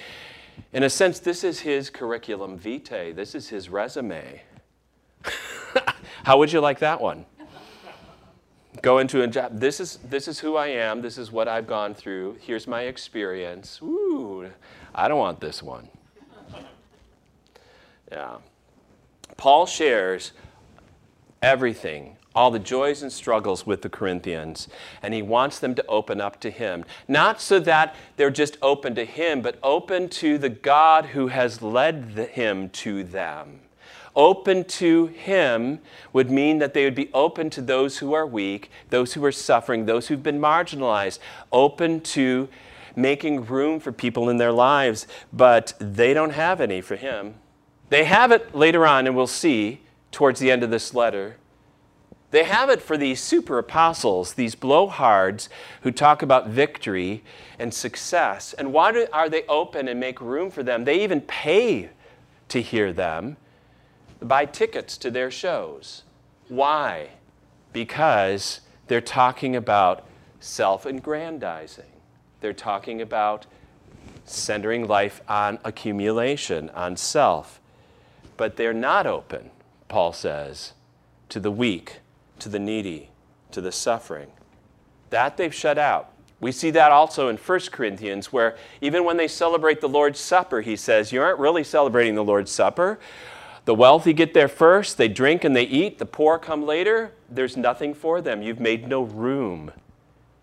In 0.73 0.85
a 0.85 0.91
sense, 0.91 1.19
this 1.19 1.43
is 1.43 1.61
his 1.61 1.91
curriculum 1.91 2.57
vitae, 2.57 3.13
this 3.13 3.35
is 3.35 3.49
his 3.49 3.69
resume. 3.69 4.43
How 6.25 6.39
would 6.39 6.53
you 6.53 6.61
like 6.61 6.79
that 6.79 7.01
one? 7.01 7.27
Go 8.83 8.99
into 8.99 9.23
a 9.23 9.27
job. 9.27 9.59
This 9.59 9.81
is, 9.81 9.99
this 10.09 10.29
is 10.29 10.39
who 10.39 10.55
I 10.57 10.69
am. 10.69 11.03
This 11.03 11.19
is 11.19 11.33
what 11.33 11.49
I've 11.49 11.67
gone 11.67 11.93
through. 11.93 12.39
Here's 12.41 12.69
my 12.69 12.83
experience. 12.83 13.81
Ooh, 13.83 14.49
I 14.95 15.09
don't 15.09 15.19
want 15.19 15.41
this 15.41 15.61
one. 15.61 15.89
Yeah. 18.13 18.37
Paul 19.37 19.67
shares 19.67 20.33
everything 21.43 22.17
all 22.35 22.51
the 22.51 22.59
joys 22.59 23.03
and 23.03 23.13
struggles 23.13 23.67
with 23.67 23.83
the 23.83 23.89
Corinthians, 23.89 24.69
and 25.03 25.13
he 25.13 25.23
wants 25.23 25.59
them 25.59 25.75
to 25.75 25.87
open 25.87 26.21
up 26.21 26.39
to 26.41 26.51
him. 26.51 26.85
Not 27.09 27.41
so 27.41 27.59
that 27.61 27.95
they're 28.17 28.31
just 28.31 28.57
open 28.63 28.95
to 28.95 29.05
him, 29.05 29.43
but 29.43 29.59
open 29.63 30.09
to 30.11 30.39
the 30.39 30.49
God 30.49 31.07
who 31.07 31.29
has 31.29 31.61
led 31.61 32.15
the, 32.15 32.25
him 32.25 32.69
to 32.71 33.03
them. 33.03 33.61
Open 34.15 34.65
to 34.65 35.07
him 35.07 35.81
would 36.13 36.31
mean 36.31 36.59
that 36.59 36.75
they 36.75 36.85
would 36.85 36.95
be 36.95 37.11
open 37.15 37.49
to 37.51 37.63
those 37.63 37.99
who 37.99 38.13
are 38.13 38.27
weak, 38.27 38.71
those 38.91 39.13
who 39.15 39.25
are 39.25 39.33
suffering, 39.33 39.87
those 39.87 40.09
who've 40.09 40.23
been 40.23 40.41
marginalized, 40.41 41.19
open 41.53 42.01
to 42.01 42.49
making 42.97 43.45
room 43.47 43.79
for 43.79 43.93
people 43.93 44.29
in 44.29 44.37
their 44.37 44.53
lives, 44.53 45.07
but 45.33 45.75
they 45.79 46.13
don't 46.13 46.33
have 46.33 46.61
any 46.61 46.81
for 46.81 46.97
him. 46.97 47.35
They 47.89 48.05
have 48.05 48.33
it 48.33 48.55
later 48.55 48.87
on, 48.87 49.07
and 49.07 49.17
we'll 49.17 49.27
see 49.27 49.81
towards 50.11 50.41
the 50.41 50.51
end 50.51 50.63
of 50.63 50.71
this 50.71 50.93
letter. 50.93 51.37
They 52.31 52.45
have 52.45 52.71
it 52.71 52.81
for 52.81 52.97
these 52.97 53.21
super 53.21 53.59
apostles, 53.59 54.35
these 54.35 54.55
blowhards 54.55 55.49
who 55.83 55.91
talk 55.91 56.23
about 56.23 56.49
victory 56.49 57.25
and 57.59 57.75
success. 57.75 58.53
And 58.53 58.73
why 58.73 58.93
do, 58.93 59.07
are 59.13 59.29
they 59.29 59.43
open 59.47 59.89
and 59.89 59.99
make 59.99 60.21
room 60.21 60.51
for 60.51 60.63
them? 60.63 60.85
They 60.85 61.03
even 61.03 61.23
pay 61.23 61.91
to 62.49 62.63
hear 62.63 62.93
them, 62.93 63.37
buy 64.21 64.45
tickets 64.45 64.97
to 64.99 65.11
their 65.11 65.31
shows. 65.31 66.05
Why? 66.49 67.11
Because 67.73 68.61
they're 68.87 69.01
talking 69.01 69.57
about 69.57 70.07
self 70.39 70.87
aggrandizing, 70.87 71.91
they're 72.41 72.53
talking 72.53 73.01
about 73.03 73.47
centering 74.25 74.87
life 74.87 75.21
on 75.29 75.59
accumulation, 75.65 76.71
on 76.71 76.97
self. 76.97 77.61
But 78.37 78.57
they're 78.57 78.73
not 78.73 79.07
open, 79.07 79.51
Paul 79.89 80.13
says, 80.13 80.73
to 81.29 81.41
the 81.41 81.51
weak 81.51 82.01
to 82.41 82.49
the 82.49 82.59
needy, 82.59 83.11
to 83.53 83.61
the 83.61 83.73
suffering. 83.73 84.29
That 85.11 85.37
they've 85.37 85.55
shut 85.55 85.79
out. 85.79 86.13
We 86.41 86.53
see 86.53 86.71
that 86.71 86.91
also 86.91 87.29
in 87.29 87.37
1 87.37 87.61
Corinthians, 87.71 88.33
where 88.33 88.57
even 88.81 89.05
when 89.05 89.19
they 89.19 89.29
celebrate 89.29 89.81
the 89.81 89.89
Lord's 89.89 90.19
Supper, 90.19 90.63
he 90.63 90.75
says, 90.75 91.13
You 91.13 91.23
aren't 91.23 91.39
really 91.39 91.65
celebrating 91.65 92.15
the 92.15 92.25
Lord's 92.25 92.51
Supper. 92.51 92.99
The 93.67 93.75
wealthy 93.75 94.15
get 94.15 94.33
there 94.33 94.49
first, 94.49 94.97
they 94.97 95.09
drink 95.09 95.45
and 95.45 95.55
they 95.55 95.65
eat, 95.65 95.99
the 95.99 96.07
poor 96.07 96.39
come 96.39 96.65
later. 96.65 97.13
There's 97.29 97.57
nothing 97.57 97.93
for 97.93 98.23
them. 98.23 98.43
You've 98.43 98.59
made 98.59 98.89
no 98.89 99.03
room. 99.03 99.71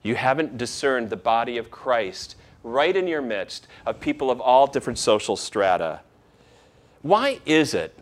You 0.04 0.16
haven't 0.16 0.58
discerned 0.58 1.10
the 1.10 1.18
body 1.18 1.58
of 1.58 1.72
Christ 1.72 2.36
right 2.64 2.96
in 2.96 3.08
your 3.08 3.22
midst 3.22 3.68
of 3.86 4.00
people 4.00 4.30
of 4.30 4.40
all 4.40 4.68
different 4.68 5.00
social 5.00 5.36
strata. 5.36 6.02
Why 7.02 7.40
is 7.46 7.74
it 7.74 7.98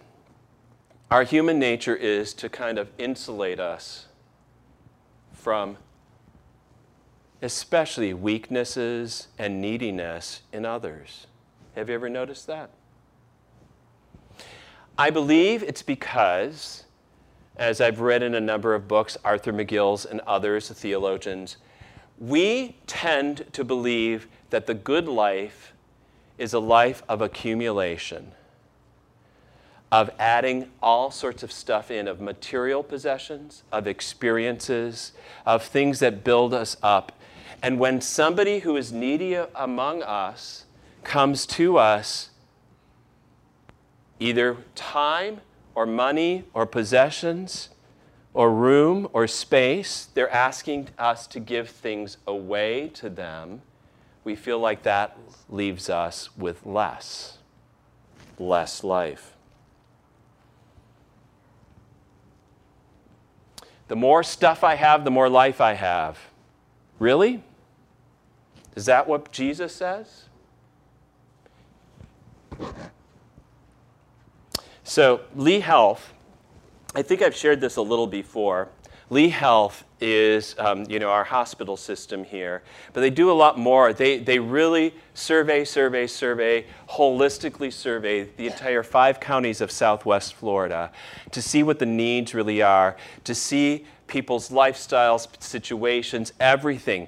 our 1.11 1.23
human 1.23 1.59
nature 1.59 1.95
is 1.95 2.33
to 2.33 2.49
kind 2.49 2.77
of 2.77 2.89
insulate 2.97 3.59
us 3.59 4.07
from 5.33 5.77
especially 7.41 8.13
weaknesses 8.13 9.27
and 9.37 9.61
neediness 9.61 10.41
in 10.51 10.65
others. 10.65 11.27
Have 11.75 11.89
you 11.89 11.95
ever 11.95 12.09
noticed 12.09 12.47
that? 12.47 12.71
I 14.97 15.09
believe 15.09 15.61
it's 15.61 15.83
because, 15.83 16.85
as 17.57 17.81
I've 17.81 17.99
read 17.99 18.23
in 18.23 18.33
a 18.33 18.39
number 18.39 18.73
of 18.73 18.87
books, 18.87 19.17
Arthur 19.23 19.53
McGill's 19.53 20.05
and 20.05 20.21
others, 20.21 20.69
theologians, 20.69 21.57
we 22.17 22.77
tend 22.87 23.45
to 23.53 23.63
believe 23.63 24.27
that 24.49 24.65
the 24.65 24.73
good 24.73 25.07
life 25.07 25.73
is 26.37 26.53
a 26.53 26.59
life 26.59 27.03
of 27.07 27.21
accumulation 27.21 28.31
of 29.95 30.11
adding 30.19 30.69
all 30.83 31.09
sorts 31.09 31.41
of 31.41 31.49
stuff 31.49 31.89
in 31.89 32.05
of 32.05 32.19
material 32.19 32.83
possessions, 32.83 33.63
of 33.71 33.87
experiences, 33.87 35.13
of 35.45 35.63
things 35.63 35.99
that 35.99 36.21
build 36.21 36.53
us 36.53 36.75
up. 36.83 37.13
And 37.63 37.79
when 37.79 38.01
somebody 38.01 38.59
who 38.59 38.75
is 38.75 38.91
needy 38.91 39.35
among 39.55 40.03
us 40.03 40.65
comes 41.05 41.45
to 41.45 41.77
us, 41.77 42.31
either 44.19 44.57
time 44.75 45.39
or 45.73 45.85
money 45.85 46.43
or 46.53 46.65
possessions 46.65 47.69
or 48.33 48.51
room 48.53 49.07
or 49.13 49.27
space, 49.27 50.09
they're 50.13 50.29
asking 50.29 50.89
us 50.99 51.25
to 51.27 51.39
give 51.39 51.69
things 51.69 52.17
away 52.27 52.89
to 52.95 53.09
them. 53.09 53.61
We 54.25 54.35
feel 54.35 54.59
like 54.59 54.83
that 54.83 55.17
leaves 55.47 55.89
us 55.89 56.35
with 56.35 56.65
less, 56.65 57.37
less 58.37 58.83
life. 58.83 59.34
The 63.87 63.95
more 63.95 64.23
stuff 64.23 64.63
I 64.63 64.75
have, 64.75 65.03
the 65.03 65.11
more 65.11 65.29
life 65.29 65.61
I 65.61 65.73
have. 65.73 66.17
Really? 66.99 67.43
Is 68.75 68.85
that 68.85 69.07
what 69.07 69.31
Jesus 69.31 69.75
says? 69.75 70.25
So, 74.83 75.21
Lee 75.35 75.59
Health, 75.59 76.13
I 76.93 77.01
think 77.01 77.21
I've 77.21 77.35
shared 77.35 77.59
this 77.59 77.75
a 77.75 77.81
little 77.81 78.07
before, 78.07 78.69
Lee 79.09 79.29
Health 79.29 79.83
is, 80.01 80.55
um, 80.57 80.85
you 80.89 80.99
know, 80.99 81.09
our 81.09 81.23
hospital 81.23 81.77
system 81.77 82.23
here, 82.23 82.63
but 82.93 83.01
they 83.01 83.09
do 83.09 83.31
a 83.31 83.33
lot 83.33 83.57
more. 83.57 83.93
They, 83.93 84.17
they 84.17 84.39
really 84.39 84.93
survey, 85.13 85.63
survey, 85.63 86.07
survey, 86.07 86.65
holistically 86.89 87.71
survey 87.71 88.23
the 88.23 88.47
entire 88.47 88.83
five 88.83 89.19
counties 89.19 89.61
of 89.61 89.71
southwest 89.71 90.33
Florida 90.33 90.91
to 91.31 91.41
see 91.41 91.63
what 91.63 91.79
the 91.79 91.85
needs 91.85 92.33
really 92.33 92.61
are, 92.61 92.97
to 93.23 93.35
see 93.35 93.85
people's 94.07 94.49
lifestyles, 94.49 95.27
situations, 95.41 96.33
everything. 96.39 97.07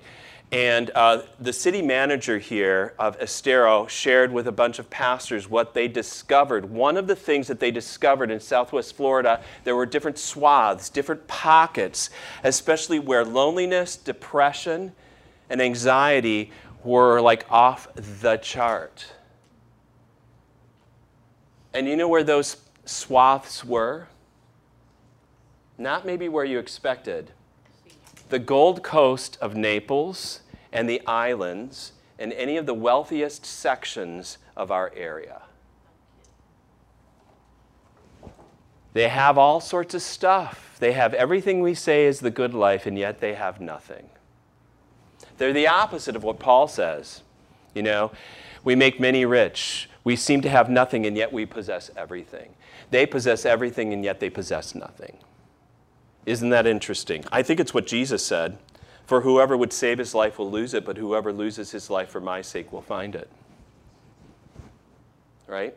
And 0.52 0.92
uh, 0.96 1.24
the 1.42 1.52
city 1.52 1.82
manager 1.82 2.38
here 2.40 2.94
of 2.98 3.20
Estero 3.20 3.86
shared 3.88 4.32
with 4.32 4.48
a 4.48 4.52
bunch 4.52 4.80
of 4.80 4.90
pastors 4.90 5.50
what 5.50 5.74
they 5.74 5.90
discovered. 5.90 6.70
One 6.70 6.96
of 6.96 7.08
the 7.08 7.18
things 7.18 7.48
that 7.48 7.60
they 7.60 7.70
discovered 7.70 8.32
in 8.32 8.40
southwest 8.40 8.96
Florida, 8.96 9.42
there 9.66 9.76
were 9.76 9.86
different 9.86 10.18
swaths, 10.18 10.88
different 10.90 11.28
pockets, 11.28 12.10
especially 12.46 12.98
where 12.98 13.26
loneliness, 13.26 13.98
depression, 13.98 14.94
and 15.50 15.62
anxiety 15.62 16.52
were 16.82 17.20
like 17.20 17.46
off 17.52 17.90
the 17.96 18.38
chart. 18.38 19.06
And 21.74 21.90
you 21.90 21.98
know 21.98 22.08
where 22.08 22.24
those 22.24 22.56
swaths 22.86 23.66
were? 23.66 24.08
Not 25.78 26.06
maybe 26.06 26.30
where 26.30 26.46
you 26.46 26.58
expected 26.58 27.34
the 28.30 28.40
Gold 28.40 28.84
Coast 28.84 29.38
of 29.42 29.56
Naples 29.56 30.42
and 30.72 30.90
the 30.90 31.06
islands 31.08 31.94
and 32.20 32.34
any 32.34 32.58
of 32.58 32.66
the 32.66 32.74
wealthiest 32.74 33.46
sections 33.46 34.38
of 34.56 34.72
our 34.72 34.92
area. 34.96 35.44
They 38.94 39.10
have 39.10 39.38
all 39.38 39.60
sorts 39.60 39.94
of 39.94 40.02
stuff. 40.02 40.76
They 40.80 40.94
have 40.94 41.14
everything 41.14 41.62
we 41.62 41.76
say 41.76 42.06
is 42.06 42.20
the 42.20 42.32
good 42.32 42.54
life, 42.54 42.86
and 42.86 42.98
yet 42.98 43.20
they 43.20 43.36
have 43.36 43.62
nothing. 43.62 44.10
They're 45.38 45.54
the 45.54 45.68
opposite 45.68 46.16
of 46.16 46.24
what 46.24 46.40
Paul 46.40 46.68
says. 46.68 47.22
You 47.76 47.84
know, 47.84 48.12
we 48.64 48.76
make 48.76 49.00
many 49.00 49.24
rich. 49.24 49.88
We 50.04 50.16
seem 50.16 50.42
to 50.42 50.50
have 50.50 50.70
nothing, 50.70 51.06
and 51.06 51.16
yet 51.16 51.32
we 51.32 51.46
possess 51.46 51.92
everything. 51.96 52.56
They 52.90 53.06
possess 53.06 53.46
everything, 53.46 53.94
and 53.94 54.04
yet 54.04 54.20
they 54.20 54.32
possess 54.32 54.74
nothing. 54.74 55.18
Isn't 56.28 56.50
that 56.50 56.68
interesting? 56.68 57.24
I 57.32 57.42
think 57.42 57.62
it's 57.62 57.74
what 57.74 57.88
Jesus 57.88 58.24
said 58.24 58.58
For 59.06 59.22
whoever 59.22 59.56
would 59.56 59.72
save 59.72 59.98
his 59.98 60.14
life 60.14 60.38
will 60.38 60.52
lose 60.52 60.74
it, 60.74 60.84
but 60.84 60.98
whoever 60.98 61.32
loses 61.32 61.72
his 61.72 61.90
life 61.90 62.10
for 62.10 62.20
my 62.20 62.42
sake 62.42 62.74
will 62.74 62.82
find 62.82 63.16
it. 63.16 63.32
Right? 65.48 65.74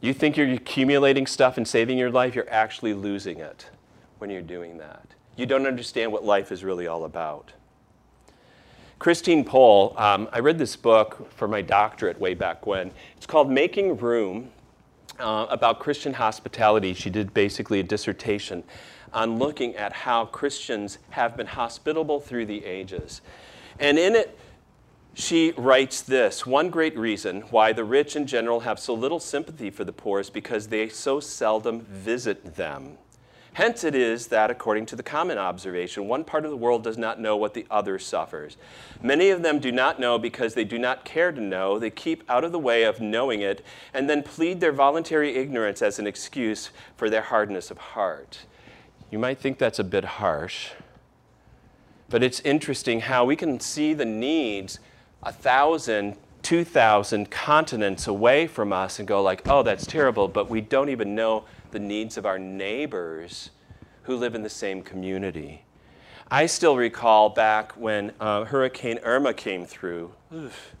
You 0.00 0.14
think 0.14 0.38
you're 0.38 0.50
accumulating 0.50 1.26
stuff 1.26 1.58
and 1.58 1.68
saving 1.68 1.98
your 1.98 2.10
life, 2.10 2.34
you're 2.34 2.50
actually 2.50 2.94
losing 2.94 3.40
it 3.40 3.68
when 4.18 4.30
you're 4.30 4.42
doing 4.42 4.78
that. 4.78 5.06
You 5.36 5.44
don't 5.44 5.66
understand 5.66 6.12
what 6.12 6.24
life 6.24 6.50
is 6.50 6.64
really 6.64 6.86
all 6.86 7.04
about. 7.04 7.52
Christine 8.98 9.44
Pohl, 9.44 9.94
um, 9.98 10.30
I 10.32 10.38
read 10.38 10.56
this 10.56 10.76
book 10.76 11.30
for 11.34 11.46
my 11.46 11.60
doctorate 11.60 12.18
way 12.18 12.32
back 12.32 12.66
when. 12.66 12.90
It's 13.18 13.26
called 13.26 13.50
Making 13.50 13.98
Room 13.98 14.50
uh, 15.18 15.46
about 15.50 15.80
Christian 15.80 16.14
hospitality. 16.14 16.94
She 16.94 17.10
did 17.10 17.34
basically 17.34 17.80
a 17.80 17.82
dissertation 17.82 18.64
on 19.12 19.38
looking 19.38 19.76
at 19.76 19.92
how 19.92 20.26
Christians 20.26 20.98
have 21.10 21.36
been 21.36 21.46
hospitable 21.46 22.20
through 22.20 22.46
the 22.46 22.64
ages. 22.64 23.20
And 23.78 23.98
in 23.98 24.14
it, 24.14 24.38
she 25.14 25.52
writes 25.56 26.02
this 26.02 26.44
One 26.44 26.70
great 26.70 26.96
reason 26.98 27.42
why 27.42 27.72
the 27.72 27.84
rich 27.84 28.16
in 28.16 28.26
general 28.26 28.60
have 28.60 28.78
so 28.78 28.94
little 28.94 29.20
sympathy 29.20 29.70
for 29.70 29.84
the 29.84 29.92
poor 29.92 30.20
is 30.20 30.30
because 30.30 30.68
they 30.68 30.88
so 30.88 31.20
seldom 31.20 31.82
visit 31.82 32.56
them. 32.56 32.98
Hence, 33.54 33.84
it 33.84 33.94
is 33.94 34.26
that, 34.26 34.50
according 34.50 34.86
to 34.86 34.96
the 34.96 35.02
common 35.04 35.38
observation, 35.38 36.08
one 36.08 36.24
part 36.24 36.44
of 36.44 36.50
the 36.50 36.56
world 36.56 36.82
does 36.82 36.98
not 36.98 37.20
know 37.20 37.36
what 37.36 37.54
the 37.54 37.66
other 37.70 38.00
suffers. 38.00 38.56
Many 39.00 39.30
of 39.30 39.42
them 39.42 39.60
do 39.60 39.70
not 39.70 40.00
know 40.00 40.18
because 40.18 40.54
they 40.54 40.64
do 40.64 40.76
not 40.76 41.04
care 41.04 41.30
to 41.30 41.40
know. 41.40 41.78
They 41.78 41.90
keep 41.90 42.28
out 42.28 42.42
of 42.42 42.50
the 42.50 42.58
way 42.58 42.82
of 42.82 43.00
knowing 43.00 43.42
it 43.42 43.64
and 43.92 44.10
then 44.10 44.24
plead 44.24 44.60
their 44.60 44.72
voluntary 44.72 45.36
ignorance 45.36 45.82
as 45.82 46.00
an 46.00 46.06
excuse 46.06 46.70
for 46.96 47.08
their 47.08 47.22
hardness 47.22 47.70
of 47.70 47.78
heart. 47.78 48.40
You 49.12 49.20
might 49.20 49.38
think 49.38 49.58
that's 49.58 49.78
a 49.78 49.84
bit 49.84 50.04
harsh, 50.04 50.70
but 52.10 52.24
it's 52.24 52.40
interesting 52.40 53.02
how 53.02 53.24
we 53.24 53.36
can 53.36 53.60
see 53.60 53.94
the 53.94 54.04
needs 54.04 54.80
a 55.22 55.32
thousand, 55.32 56.16
two 56.42 56.64
thousand 56.64 57.30
continents 57.30 58.08
away 58.08 58.48
from 58.48 58.72
us 58.72 58.98
and 58.98 59.06
go 59.06 59.22
like, 59.22 59.46
oh, 59.46 59.62
that's 59.62 59.86
terrible, 59.86 60.26
but 60.26 60.50
we 60.50 60.60
don't 60.60 60.88
even 60.88 61.14
know 61.14 61.44
the 61.70 61.78
needs 61.80 62.16
of 62.16 62.24
our 62.24 62.38
neighbors 62.38 63.50
who 64.04 64.16
live 64.16 64.34
in 64.34 64.42
the 64.42 64.50
same 64.50 64.82
community. 64.82 65.64
I 66.30 66.46
still 66.46 66.76
recall 66.76 67.28
back 67.28 67.72
when 67.72 68.12
uh, 68.18 68.44
Hurricane 68.44 68.98
Irma 69.02 69.34
came 69.34 69.66
through. 69.66 70.12
Oof. 70.34 70.72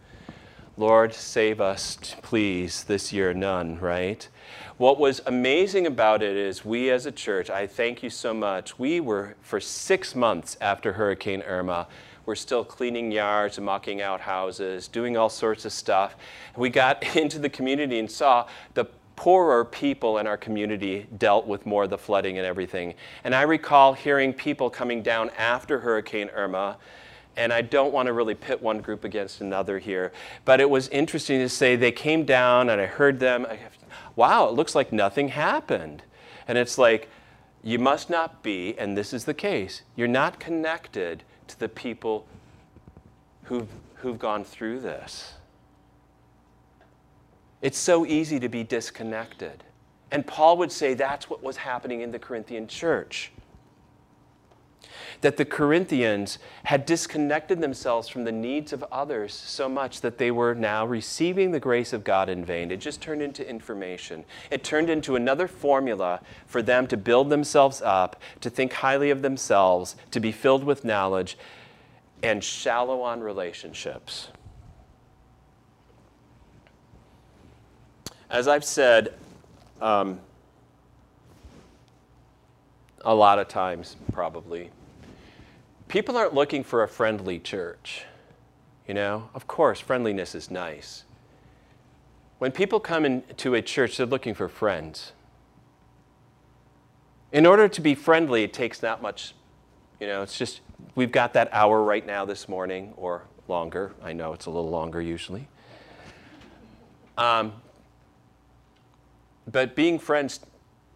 Lord, 0.76 1.14
save 1.14 1.60
us, 1.60 2.16
please, 2.22 2.84
this 2.84 3.12
year, 3.12 3.32
none, 3.32 3.78
right? 3.78 4.26
What 4.76 4.98
was 4.98 5.20
amazing 5.26 5.86
about 5.86 6.22
it 6.22 6.36
is 6.36 6.64
we 6.64 6.90
as 6.90 7.06
a 7.06 7.12
church, 7.12 7.48
I 7.48 7.66
thank 7.66 8.02
you 8.02 8.10
so 8.10 8.34
much. 8.34 8.76
We 8.76 8.98
were, 8.98 9.36
for 9.40 9.60
six 9.60 10.16
months 10.16 10.56
after 10.60 10.94
Hurricane 10.94 11.42
Irma, 11.42 11.86
we're 12.26 12.34
still 12.34 12.64
cleaning 12.64 13.12
yards 13.12 13.58
and 13.58 13.66
mucking 13.66 14.02
out 14.02 14.22
houses, 14.22 14.88
doing 14.88 15.16
all 15.16 15.28
sorts 15.28 15.64
of 15.64 15.72
stuff. 15.72 16.16
We 16.56 16.70
got 16.70 17.16
into 17.16 17.38
the 17.38 17.50
community 17.50 17.98
and 18.00 18.10
saw 18.10 18.48
the 18.74 18.86
poorer 19.16 19.64
people 19.64 20.18
in 20.18 20.26
our 20.26 20.36
community 20.36 21.06
dealt 21.18 21.46
with 21.46 21.66
more 21.66 21.84
of 21.84 21.90
the 21.90 21.98
flooding 21.98 22.38
and 22.38 22.46
everything. 22.46 22.94
And 23.22 23.34
I 23.34 23.42
recall 23.42 23.92
hearing 23.92 24.32
people 24.32 24.70
coming 24.70 25.02
down 25.02 25.30
after 25.38 25.80
Hurricane 25.80 26.30
Irma, 26.34 26.78
and 27.36 27.52
I 27.52 27.62
don't 27.62 27.92
want 27.92 28.06
to 28.06 28.12
really 28.12 28.34
pit 28.34 28.62
one 28.62 28.80
group 28.80 29.04
against 29.04 29.40
another 29.40 29.78
here, 29.78 30.12
but 30.44 30.60
it 30.60 30.70
was 30.70 30.88
interesting 30.88 31.40
to 31.40 31.48
say 31.48 31.76
they 31.76 31.92
came 31.92 32.24
down 32.24 32.70
and 32.70 32.80
I 32.80 32.86
heard 32.86 33.18
them, 33.18 33.46
wow, 34.16 34.48
it 34.48 34.54
looks 34.54 34.74
like 34.74 34.92
nothing 34.92 35.28
happened. 35.28 36.02
And 36.46 36.58
it's 36.58 36.78
like, 36.78 37.08
you 37.62 37.78
must 37.78 38.10
not 38.10 38.42
be, 38.42 38.78
and 38.78 38.96
this 38.96 39.12
is 39.12 39.24
the 39.24 39.34
case, 39.34 39.82
you're 39.96 40.06
not 40.06 40.38
connected 40.38 41.22
to 41.48 41.58
the 41.58 41.68
people 41.68 42.26
who've, 43.44 43.68
who've 43.96 44.18
gone 44.18 44.44
through 44.44 44.80
this. 44.80 45.33
It's 47.64 47.78
so 47.78 48.04
easy 48.04 48.38
to 48.40 48.50
be 48.50 48.62
disconnected. 48.62 49.64
And 50.10 50.26
Paul 50.26 50.58
would 50.58 50.70
say 50.70 50.92
that's 50.92 51.30
what 51.30 51.42
was 51.42 51.56
happening 51.56 52.02
in 52.02 52.12
the 52.12 52.18
Corinthian 52.18 52.68
church. 52.68 53.32
That 55.22 55.38
the 55.38 55.46
Corinthians 55.46 56.38
had 56.64 56.84
disconnected 56.84 57.62
themselves 57.62 58.06
from 58.06 58.24
the 58.24 58.32
needs 58.32 58.74
of 58.74 58.84
others 58.92 59.32
so 59.32 59.66
much 59.66 60.02
that 60.02 60.18
they 60.18 60.30
were 60.30 60.54
now 60.54 60.84
receiving 60.84 61.52
the 61.52 61.58
grace 61.58 61.94
of 61.94 62.04
God 62.04 62.28
in 62.28 62.44
vain. 62.44 62.70
It 62.70 62.82
just 62.82 63.00
turned 63.00 63.22
into 63.22 63.48
information. 63.48 64.26
It 64.50 64.62
turned 64.62 64.90
into 64.90 65.16
another 65.16 65.48
formula 65.48 66.20
for 66.44 66.60
them 66.60 66.86
to 66.88 66.98
build 66.98 67.30
themselves 67.30 67.80
up, 67.80 68.20
to 68.42 68.50
think 68.50 68.74
highly 68.74 69.08
of 69.08 69.22
themselves, 69.22 69.96
to 70.10 70.20
be 70.20 70.32
filled 70.32 70.64
with 70.64 70.84
knowledge, 70.84 71.38
and 72.22 72.44
shallow 72.44 73.00
on 73.00 73.22
relationships. 73.22 74.28
As 78.34 78.48
I've 78.48 78.64
said 78.64 79.14
um, 79.80 80.18
a 83.04 83.14
lot 83.14 83.38
of 83.38 83.46
times, 83.46 83.94
probably, 84.12 84.70
people 85.86 86.16
aren't 86.16 86.34
looking 86.34 86.64
for 86.64 86.82
a 86.82 86.88
friendly 86.88 87.38
church. 87.38 88.06
You 88.88 88.94
know, 88.94 89.28
of 89.34 89.46
course, 89.46 89.78
friendliness 89.78 90.34
is 90.34 90.50
nice. 90.50 91.04
When 92.38 92.50
people 92.50 92.80
come 92.80 93.04
into 93.04 93.54
a 93.54 93.62
church, 93.62 93.98
they're 93.98 94.06
looking 94.06 94.34
for 94.34 94.48
friends. 94.48 95.12
In 97.30 97.46
order 97.46 97.68
to 97.68 97.80
be 97.80 97.94
friendly, 97.94 98.42
it 98.42 98.52
takes 98.52 98.82
not 98.82 99.00
much. 99.00 99.32
You 100.00 100.08
know, 100.08 100.22
it's 100.22 100.36
just, 100.36 100.60
we've 100.96 101.12
got 101.12 101.34
that 101.34 101.50
hour 101.52 101.80
right 101.80 102.04
now 102.04 102.24
this 102.24 102.48
morning, 102.48 102.94
or 102.96 103.22
longer. 103.46 103.92
I 104.02 104.12
know 104.12 104.32
it's 104.32 104.46
a 104.46 104.50
little 104.50 104.70
longer 104.70 105.00
usually. 105.00 105.46
Um, 107.16 107.52
but 109.50 109.74
being 109.74 109.98
friends, 109.98 110.40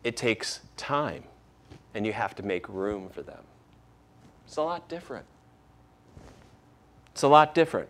it 0.04 0.16
takes 0.16 0.60
time, 0.76 1.24
and 1.94 2.06
you 2.06 2.12
have 2.12 2.34
to 2.36 2.42
make 2.42 2.68
room 2.68 3.08
for 3.10 3.22
them. 3.22 3.42
It's 4.46 4.56
a 4.56 4.62
lot 4.62 4.88
different. 4.88 5.26
It's 7.12 7.22
a 7.22 7.28
lot 7.28 7.54
different. 7.54 7.88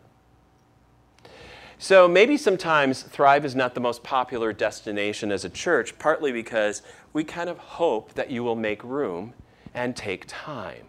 So 1.79 2.09
maybe 2.09 2.37
sometimes 2.37 3.03
Thrive 3.03 3.45
is 3.45 3.55
not 3.55 3.75
the 3.75 3.81
most 3.81 4.03
popular 4.03 4.53
destination 4.53 5.31
as 5.31 5.45
a 5.45 5.49
church, 5.49 5.97
partly 5.99 6.33
because 6.33 6.83
we 7.13 7.23
kind 7.23 7.49
of 7.49 7.59
hope 7.59 8.15
that 8.15 8.33
you 8.33 8.43
will 8.43 8.57
make 8.57 8.83
room 8.83 9.33
and 9.75 9.95
take 9.95 10.25
time. 10.27 10.87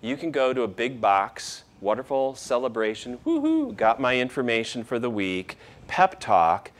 You 0.00 0.16
can 0.16 0.30
go 0.30 0.54
to 0.54 0.62
a 0.62 0.68
big 0.68 1.02
box, 1.02 1.64
wonderful 1.82 2.34
celebration, 2.34 3.18
woohoo, 3.26 3.76
got 3.76 4.00
my 4.00 4.16
information 4.18 4.84
for 4.84 4.98
the 4.98 5.10
week, 5.10 5.58
pep 5.86 6.18
talk. 6.18 6.70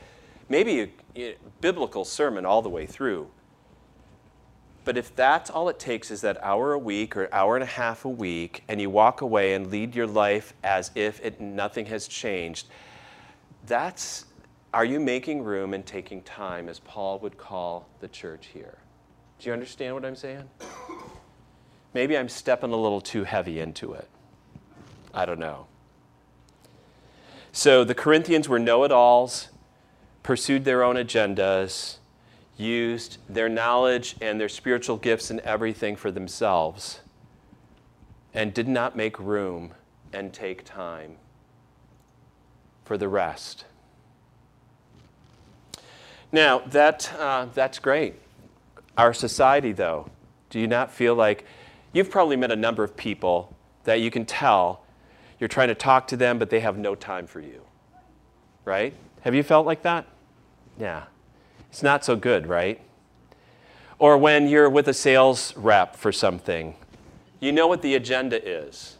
Maybe 0.49 0.73
you 0.73 0.89
biblical 1.61 2.05
sermon 2.05 2.45
all 2.45 2.61
the 2.61 2.69
way 2.69 2.85
through. 2.85 3.29
But 4.85 4.97
if 4.97 5.15
that's 5.15 5.49
all 5.49 5.69
it 5.69 5.79
takes 5.79 6.11
is 6.11 6.21
that 6.21 6.43
hour 6.43 6.73
a 6.73 6.79
week 6.79 7.15
or 7.15 7.33
hour 7.33 7.55
and 7.55 7.63
a 7.63 7.67
half 7.67 8.03
a 8.03 8.09
week, 8.09 8.63
and 8.67 8.81
you 8.81 8.89
walk 8.89 9.21
away 9.21 9.53
and 9.53 9.67
lead 9.71 9.95
your 9.95 10.07
life 10.07 10.53
as 10.63 10.91
if 10.93 11.23
it, 11.23 11.39
nothing 11.39 11.85
has 11.85 12.07
changed, 12.07 12.67
that's 13.65 14.25
are 14.73 14.83
you 14.83 14.99
making 14.99 15.43
room 15.43 15.75
and 15.75 15.85
taking 15.85 16.23
time, 16.23 16.67
as 16.67 16.79
Paul 16.79 17.19
would 17.19 17.37
call 17.37 17.87
the 17.99 18.07
church 18.07 18.47
here? 18.47 18.79
Do 19.37 19.47
you 19.47 19.53
understand 19.53 19.93
what 19.93 20.03
I'm 20.03 20.15
saying? 20.15 20.49
Maybe 21.93 22.17
I'm 22.17 22.27
stepping 22.27 22.71
a 22.71 22.75
little 22.75 22.99
too 22.99 23.23
heavy 23.23 23.59
into 23.59 23.93
it. 23.93 24.09
I 25.13 25.27
don't 25.27 25.39
know. 25.39 25.67
So 27.51 27.83
the 27.83 27.93
Corinthians 27.93 28.49
were 28.49 28.57
know 28.57 28.83
it 28.83 28.91
alls, 28.91 29.49
pursued 30.23 30.65
their 30.65 30.83
own 30.83 30.95
agendas, 30.95 31.97
used 32.57 33.17
their 33.29 33.49
knowledge 33.49 34.15
and 34.21 34.39
their 34.39 34.49
spiritual 34.49 34.97
gifts 34.97 35.29
and 35.29 35.39
everything 35.41 35.95
for 35.95 36.11
themselves, 36.11 37.01
and 38.33 38.53
did 38.53 38.67
not 38.67 38.95
make 38.95 39.19
room 39.19 39.73
and 40.11 40.33
take 40.33 40.63
time 40.63 41.17
for 42.85 42.97
the 42.97 43.07
rest. 43.07 43.65
Now, 46.31 46.59
that, 46.59 47.11
uh, 47.19 47.47
that's 47.53 47.79
great. 47.79 48.15
Our 48.97 49.13
society, 49.13 49.71
though, 49.71 50.09
do 50.49 50.59
you 50.59 50.67
not 50.67 50.91
feel 50.91 51.15
like 51.15 51.45
you've 51.93 52.09
probably 52.09 52.35
met 52.35 52.51
a 52.51 52.55
number 52.55 52.83
of 52.83 52.97
people 52.97 53.55
that 53.83 54.01
you 54.01 54.09
can 54.09 54.25
tell 54.25 54.83
you're 55.39 55.47
trying 55.47 55.67
to 55.67 55.75
talk 55.75 56.07
to 56.07 56.17
them, 56.17 56.39
but 56.39 56.49
they 56.49 56.59
have 56.61 56.77
no 56.77 56.95
time 56.95 57.27
for 57.27 57.39
you? 57.39 57.61
Right? 58.65 58.93
Have 59.23 59.35
you 59.35 59.43
felt 59.43 59.65
like 59.65 59.81
that? 59.81 60.05
Yeah. 60.79 61.03
It's 61.69 61.83
not 61.83 62.05
so 62.05 62.15
good, 62.15 62.47
right? 62.47 62.79
Or 63.99 64.17
when 64.17 64.47
you're 64.47 64.69
with 64.69 64.87
a 64.87 64.93
sales 64.93 65.55
rep 65.57 65.95
for 65.95 66.11
something, 66.11 66.75
you 67.39 67.51
know 67.51 67.67
what 67.67 67.81
the 67.81 67.95
agenda 67.95 68.41
is. 68.47 68.97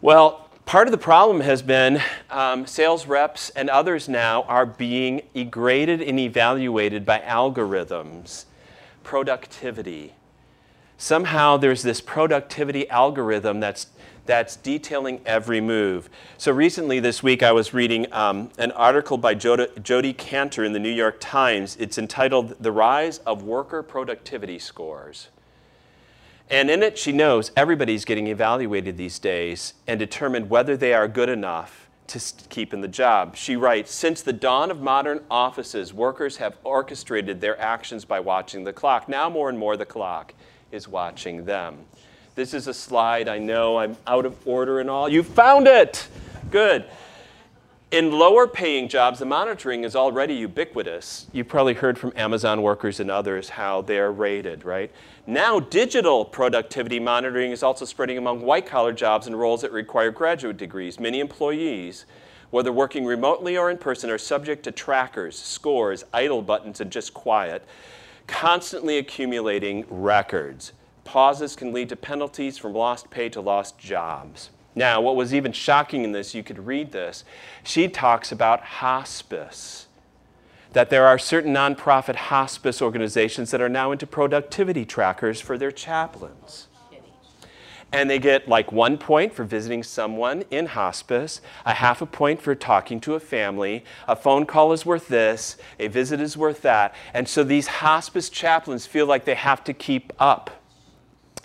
Well, 0.00 0.46
Part 0.66 0.88
of 0.88 0.90
the 0.90 0.98
problem 0.98 1.42
has 1.42 1.62
been 1.62 2.02
um, 2.28 2.66
sales 2.66 3.06
reps 3.06 3.50
and 3.50 3.70
others 3.70 4.08
now 4.08 4.42
are 4.42 4.66
being 4.66 5.22
graded 5.48 6.02
and 6.02 6.18
evaluated 6.18 7.06
by 7.06 7.20
algorithms, 7.20 8.46
productivity. 9.04 10.14
Somehow 10.98 11.56
there's 11.56 11.84
this 11.84 12.00
productivity 12.00 12.90
algorithm 12.90 13.60
that's, 13.60 13.86
that's 14.26 14.56
detailing 14.56 15.20
every 15.24 15.60
move. 15.60 16.10
So 16.38 16.52
recently 16.52 17.00
this 17.00 17.22
week 17.22 17.42
I 17.42 17.52
was 17.52 17.72
reading 17.72 18.12
um, 18.12 18.50
an 18.58 18.72
article 18.72 19.16
by 19.16 19.34
Jody 19.34 19.66
Jodi 19.82 20.12
Kantor 20.12 20.64
in 20.64 20.72
the 20.72 20.78
New 20.78 20.90
York 20.90 21.16
Times. 21.20 21.76
It's 21.78 21.98
entitled 21.98 22.56
The 22.60 22.72
Rise 22.72 23.18
of 23.18 23.42
Worker 23.42 23.82
Productivity 23.82 24.58
Scores. 24.58 25.28
And 26.48 26.70
in 26.70 26.82
it, 26.82 26.96
she 26.96 27.10
knows 27.10 27.50
everybody's 27.56 28.04
getting 28.04 28.28
evaluated 28.28 28.96
these 28.96 29.18
days 29.18 29.74
and 29.86 29.98
determined 29.98 30.48
whether 30.48 30.76
they 30.76 30.94
are 30.94 31.08
good 31.08 31.28
enough 31.28 31.86
to 32.08 32.20
keep 32.48 32.72
in 32.72 32.80
the 32.80 32.88
job. 32.88 33.36
She 33.36 33.56
writes 33.56 33.92
Since 33.92 34.22
the 34.22 34.32
dawn 34.32 34.70
of 34.70 34.80
modern 34.80 35.24
offices, 35.30 35.92
workers 35.92 36.36
have 36.36 36.56
orchestrated 36.62 37.40
their 37.40 37.60
actions 37.60 38.04
by 38.04 38.20
watching 38.20 38.64
the 38.64 38.72
clock. 38.72 39.08
Now, 39.08 39.28
more 39.28 39.48
and 39.48 39.58
more, 39.58 39.76
the 39.76 39.86
clock 39.86 40.34
is 40.70 40.86
watching 40.86 41.44
them. 41.44 41.84
This 42.36 42.52
is 42.52 42.66
a 42.66 42.74
slide. 42.74 43.28
I 43.28 43.38
know 43.38 43.78
I'm 43.78 43.96
out 44.06 44.26
of 44.26 44.46
order 44.46 44.78
and 44.78 44.90
all. 44.90 45.08
You 45.08 45.22
found 45.22 45.66
it! 45.66 46.06
Good. 46.50 46.84
In 47.90 48.12
lower 48.12 48.46
paying 48.46 48.88
jobs, 48.88 49.20
the 49.20 49.24
monitoring 49.24 49.84
is 49.84 49.96
already 49.96 50.34
ubiquitous. 50.34 51.28
You've 51.32 51.48
probably 51.48 51.72
heard 51.72 51.98
from 51.98 52.12
Amazon 52.14 52.60
workers 52.60 53.00
and 53.00 53.10
others 53.10 53.48
how 53.48 53.80
they're 53.80 54.12
rated, 54.12 54.66
right? 54.66 54.92
Now, 55.26 55.60
digital 55.60 56.26
productivity 56.26 57.00
monitoring 57.00 57.52
is 57.52 57.62
also 57.62 57.86
spreading 57.86 58.18
among 58.18 58.42
white 58.42 58.66
collar 58.66 58.92
jobs 58.92 59.26
and 59.26 59.38
roles 59.38 59.62
that 59.62 59.72
require 59.72 60.10
graduate 60.10 60.58
degrees. 60.58 61.00
Many 61.00 61.20
employees, 61.20 62.04
whether 62.50 62.70
working 62.70 63.06
remotely 63.06 63.56
or 63.56 63.70
in 63.70 63.78
person, 63.78 64.10
are 64.10 64.18
subject 64.18 64.62
to 64.64 64.72
trackers, 64.72 65.38
scores, 65.38 66.04
idle 66.12 66.42
buttons, 66.42 66.82
and 66.82 66.90
just 66.90 67.14
quiet, 67.14 67.64
constantly 68.26 68.98
accumulating 68.98 69.86
records. 69.88 70.72
Pauses 71.06 71.56
can 71.56 71.72
lead 71.72 71.88
to 71.88 71.96
penalties 71.96 72.58
from 72.58 72.74
lost 72.74 73.08
pay 73.08 73.30
to 73.30 73.40
lost 73.40 73.78
jobs. 73.78 74.50
Now, 74.74 75.00
what 75.00 75.16
was 75.16 75.32
even 75.32 75.52
shocking 75.52 76.04
in 76.04 76.12
this, 76.12 76.34
you 76.34 76.42
could 76.42 76.66
read 76.66 76.92
this, 76.92 77.24
she 77.62 77.88
talks 77.88 78.30
about 78.30 78.60
hospice. 78.60 79.86
That 80.72 80.90
there 80.90 81.06
are 81.06 81.18
certain 81.18 81.54
nonprofit 81.54 82.16
hospice 82.16 82.82
organizations 82.82 83.50
that 83.52 83.62
are 83.62 83.68
now 83.68 83.92
into 83.92 84.06
productivity 84.06 84.84
trackers 84.84 85.40
for 85.40 85.56
their 85.56 85.70
chaplains. 85.70 86.66
And 87.92 88.10
they 88.10 88.18
get 88.18 88.48
like 88.48 88.72
one 88.72 88.98
point 88.98 89.32
for 89.32 89.44
visiting 89.44 89.84
someone 89.84 90.42
in 90.50 90.66
hospice, 90.66 91.40
a 91.64 91.72
half 91.72 92.02
a 92.02 92.06
point 92.06 92.42
for 92.42 92.54
talking 92.56 93.00
to 93.02 93.14
a 93.14 93.20
family, 93.20 93.84
a 94.08 94.16
phone 94.16 94.44
call 94.44 94.72
is 94.72 94.84
worth 94.84 95.06
this, 95.06 95.56
a 95.78 95.86
visit 95.86 96.20
is 96.20 96.36
worth 96.36 96.62
that. 96.62 96.94
And 97.14 97.28
so 97.28 97.44
these 97.44 97.68
hospice 97.68 98.28
chaplains 98.28 98.86
feel 98.86 99.06
like 99.06 99.24
they 99.24 99.36
have 99.36 99.62
to 99.64 99.72
keep 99.72 100.12
up. 100.18 100.55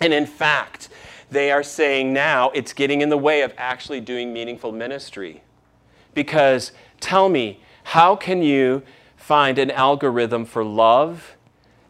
And 0.00 0.12
in 0.12 0.26
fact, 0.26 0.88
they 1.30 1.50
are 1.50 1.62
saying 1.62 2.12
now 2.12 2.50
it's 2.50 2.72
getting 2.72 3.00
in 3.00 3.08
the 3.08 3.18
way 3.18 3.42
of 3.42 3.54
actually 3.56 4.00
doing 4.00 4.32
meaningful 4.32 4.72
ministry. 4.72 5.42
Because 6.14 6.72
tell 7.00 7.28
me, 7.28 7.60
how 7.84 8.16
can 8.16 8.42
you 8.42 8.82
find 9.16 9.58
an 9.58 9.70
algorithm 9.70 10.44
for 10.44 10.64
love 10.64 11.36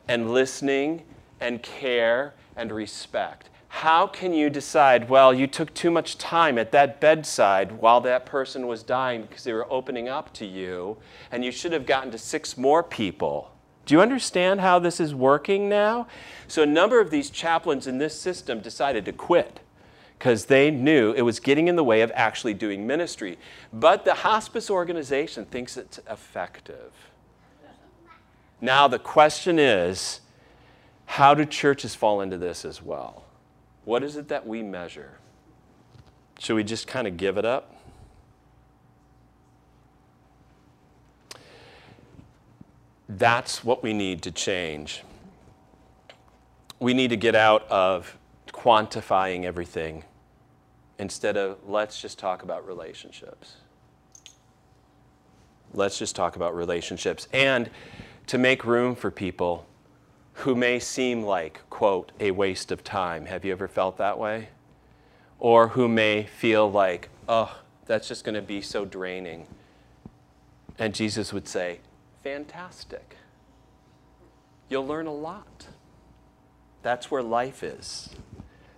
and 0.06 0.32
listening 0.32 1.02
and 1.40 1.62
care 1.62 2.34
and 2.56 2.70
respect? 2.70 3.48
How 3.68 4.06
can 4.06 4.34
you 4.34 4.50
decide, 4.50 5.08
well, 5.08 5.32
you 5.32 5.46
took 5.46 5.72
too 5.72 5.90
much 5.90 6.18
time 6.18 6.58
at 6.58 6.72
that 6.72 7.00
bedside 7.00 7.72
while 7.72 8.02
that 8.02 8.26
person 8.26 8.66
was 8.66 8.82
dying 8.82 9.22
because 9.22 9.44
they 9.44 9.54
were 9.54 9.66
opening 9.72 10.10
up 10.10 10.32
to 10.34 10.44
you, 10.44 10.98
and 11.30 11.42
you 11.42 11.50
should 11.50 11.72
have 11.72 11.86
gotten 11.86 12.10
to 12.10 12.18
six 12.18 12.58
more 12.58 12.82
people? 12.82 13.51
Do 13.84 13.94
you 13.94 14.00
understand 14.00 14.60
how 14.60 14.78
this 14.78 15.00
is 15.00 15.14
working 15.14 15.68
now? 15.68 16.06
So, 16.46 16.62
a 16.62 16.66
number 16.66 17.00
of 17.00 17.10
these 17.10 17.30
chaplains 17.30 17.86
in 17.86 17.98
this 17.98 18.18
system 18.18 18.60
decided 18.60 19.04
to 19.06 19.12
quit 19.12 19.60
because 20.18 20.44
they 20.44 20.70
knew 20.70 21.12
it 21.12 21.22
was 21.22 21.40
getting 21.40 21.66
in 21.66 21.74
the 21.74 21.82
way 21.82 22.02
of 22.02 22.12
actually 22.14 22.54
doing 22.54 22.86
ministry. 22.86 23.38
But 23.72 24.04
the 24.04 24.14
hospice 24.14 24.70
organization 24.70 25.46
thinks 25.46 25.76
it's 25.76 25.98
effective. 26.08 26.92
Now, 28.60 28.86
the 28.86 29.00
question 29.00 29.58
is 29.58 30.20
how 31.06 31.34
do 31.34 31.44
churches 31.44 31.96
fall 31.96 32.20
into 32.20 32.38
this 32.38 32.64
as 32.64 32.80
well? 32.80 33.24
What 33.84 34.04
is 34.04 34.16
it 34.16 34.28
that 34.28 34.46
we 34.46 34.62
measure? 34.62 35.18
Should 36.38 36.54
we 36.54 36.64
just 36.64 36.86
kind 36.86 37.08
of 37.08 37.16
give 37.16 37.36
it 37.36 37.44
up? 37.44 37.71
That's 43.08 43.64
what 43.64 43.82
we 43.82 43.92
need 43.92 44.22
to 44.22 44.30
change. 44.30 45.02
We 46.78 46.94
need 46.94 47.08
to 47.08 47.16
get 47.16 47.34
out 47.34 47.68
of 47.68 48.16
quantifying 48.48 49.44
everything 49.44 50.04
instead 50.98 51.36
of 51.36 51.58
let's 51.66 52.00
just 52.00 52.18
talk 52.18 52.42
about 52.42 52.66
relationships. 52.66 53.56
Let's 55.74 55.98
just 55.98 56.14
talk 56.14 56.36
about 56.36 56.54
relationships 56.54 57.28
and 57.32 57.70
to 58.26 58.38
make 58.38 58.64
room 58.64 58.94
for 58.94 59.10
people 59.10 59.66
who 60.34 60.54
may 60.54 60.78
seem 60.78 61.22
like, 61.22 61.60
quote, 61.70 62.12
a 62.20 62.30
waste 62.30 62.70
of 62.72 62.84
time. 62.84 63.26
Have 63.26 63.44
you 63.44 63.52
ever 63.52 63.68
felt 63.68 63.96
that 63.98 64.18
way? 64.18 64.48
Or 65.38 65.68
who 65.68 65.88
may 65.88 66.24
feel 66.24 66.70
like, 66.70 67.08
oh, 67.28 67.58
that's 67.86 68.08
just 68.08 68.24
going 68.24 68.34
to 68.34 68.42
be 68.42 68.60
so 68.60 68.84
draining. 68.84 69.46
And 70.78 70.94
Jesus 70.94 71.32
would 71.32 71.48
say, 71.48 71.80
fantastic. 72.22 73.16
You'll 74.68 74.86
learn 74.86 75.06
a 75.06 75.14
lot. 75.14 75.66
That's 76.82 77.10
where 77.10 77.22
life 77.22 77.62
is. 77.62 78.10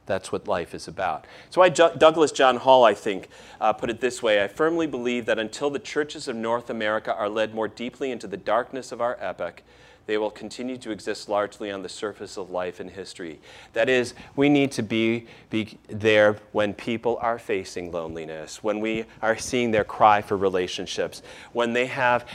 That's 0.07 0.31
what 0.31 0.47
life 0.47 0.75
is 0.75 0.87
about. 0.87 1.27
So, 1.49 1.63
I, 1.63 1.71
Douglas 1.71 2.31
John 2.31 2.57
Hall, 2.57 2.85
I 2.85 2.93
think, 2.93 3.29
uh, 3.61 3.73
put 3.73 3.89
it 3.89 4.01
this 4.01 4.23
way 4.23 4.43
I 4.43 4.49
firmly 4.49 4.87
believe 4.87 5.25
that 5.27 5.39
until 5.39 5.71
the 5.71 5.79
churches 5.79 6.29
of 6.29 6.37
North 6.37 6.69
America 6.69 7.15
are 7.15 7.29
led 7.29 7.55
more 7.55 7.69
deeply 7.69 8.11
into 8.11 8.27
the 8.27 8.37
darkness 8.37 8.93
of 8.93 9.01
our 9.01 9.17
epoch, 9.19 9.63
they 10.07 10.19
will 10.19 10.31
continue 10.31 10.77
to 10.77 10.90
exist 10.90 11.29
largely 11.29 11.71
on 11.71 11.83
the 11.83 11.88
surface 11.88 12.37
of 12.37 12.51
life 12.51 12.81
and 12.81 12.90
history. 12.90 13.40
That 13.73 13.88
is, 13.88 14.14
we 14.37 14.49
need 14.49 14.73
to 14.73 14.83
be, 14.83 15.27
be 15.51 15.79
there 15.88 16.37
when 16.53 16.75
people 16.75 17.19
are 17.21 17.38
facing 17.38 17.90
loneliness, 17.90 18.62
when 18.62 18.81
we 18.81 19.05
are 19.23 19.37
seeing 19.37 19.71
their 19.71 19.85
cry 19.85 20.21
for 20.21 20.37
relationships, 20.37 21.23
when 21.53 21.73
they 21.73 21.87
have 21.87 22.27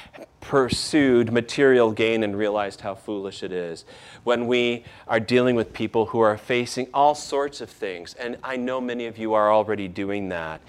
pursued 0.42 1.32
material 1.32 1.92
gain 1.92 2.24
and 2.24 2.38
realized 2.38 2.82
how 2.82 2.96
foolish 2.96 3.44
it 3.44 3.52
is, 3.52 3.86
when 4.24 4.48
we 4.48 4.84
are 5.08 5.20
dealing 5.20 5.56
with 5.56 5.74
people 5.74 6.08
who 6.08 6.20
are 6.20 6.38
facing 6.38 6.88
all 6.94 7.14
sorts 7.14 7.62
of 7.62 7.70
things. 7.70 8.14
And 8.16 8.38
I 8.44 8.56
know 8.56 8.80
many 8.80 9.06
of 9.06 9.18
you 9.18 9.34
are 9.34 9.52
already 9.52 9.88
doing 9.88 10.30
that. 10.30 10.62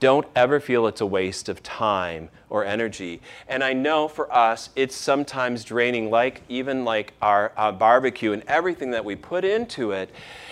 Don't 0.00 0.26
ever 0.34 0.60
feel 0.60 0.86
it's 0.86 1.00
a 1.00 1.06
waste 1.06 1.48
of 1.48 1.62
time 1.62 2.30
or 2.50 2.64
energy. 2.64 3.20
And 3.48 3.62
I 3.64 3.72
know 3.72 4.08
for 4.08 4.32
us, 4.32 4.70
it's 4.76 4.94
sometimes 4.94 5.64
draining, 5.64 6.10
like 6.10 6.42
even 6.48 6.84
like 6.84 7.12
our 7.22 7.52
uh, 7.56 7.72
barbecue 7.72 8.32
and 8.32 8.42
everything 8.46 8.90
that 8.92 9.04
we 9.04 9.16
put 9.16 9.44
into 9.44 9.92
it. 9.92 10.10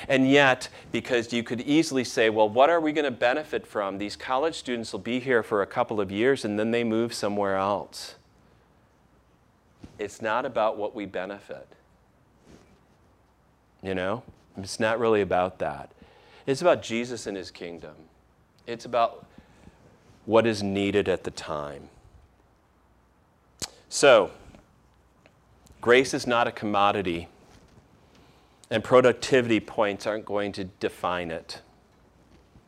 And 0.08 0.30
yet, 0.30 0.68
because 0.92 1.32
you 1.32 1.42
could 1.42 1.60
easily 1.62 2.04
say, 2.04 2.30
well, 2.30 2.48
what 2.48 2.70
are 2.70 2.80
we 2.80 2.92
going 2.92 3.04
to 3.04 3.10
benefit 3.10 3.66
from? 3.66 3.98
These 3.98 4.16
college 4.16 4.54
students 4.54 4.92
will 4.92 5.00
be 5.00 5.20
here 5.20 5.42
for 5.42 5.62
a 5.62 5.66
couple 5.66 6.00
of 6.00 6.10
years 6.10 6.44
and 6.44 6.58
then 6.58 6.70
they 6.70 6.84
move 6.84 7.12
somewhere 7.12 7.56
else. 7.56 8.16
It's 9.98 10.20
not 10.20 10.44
about 10.44 10.76
what 10.76 10.94
we 10.94 11.06
benefit. 11.06 11.68
You 13.82 13.94
know? 13.94 14.22
It's 14.56 14.80
not 14.80 14.98
really 14.98 15.20
about 15.20 15.58
that. 15.58 15.90
It's 16.46 16.60
about 16.60 16.82
Jesus 16.82 17.26
and 17.26 17.36
his 17.36 17.50
kingdom. 17.50 17.94
It's 18.66 18.84
about 18.84 19.26
what 20.24 20.46
is 20.46 20.62
needed 20.62 21.08
at 21.08 21.24
the 21.24 21.30
time. 21.30 21.88
So, 23.88 24.30
grace 25.86 26.12
is 26.12 26.26
not 26.26 26.48
a 26.48 26.50
commodity, 26.50 27.28
and 28.72 28.82
productivity 28.82 29.60
points 29.60 30.04
aren't 30.04 30.24
going 30.24 30.50
to 30.50 30.64
define 30.64 31.30
it. 31.30 31.60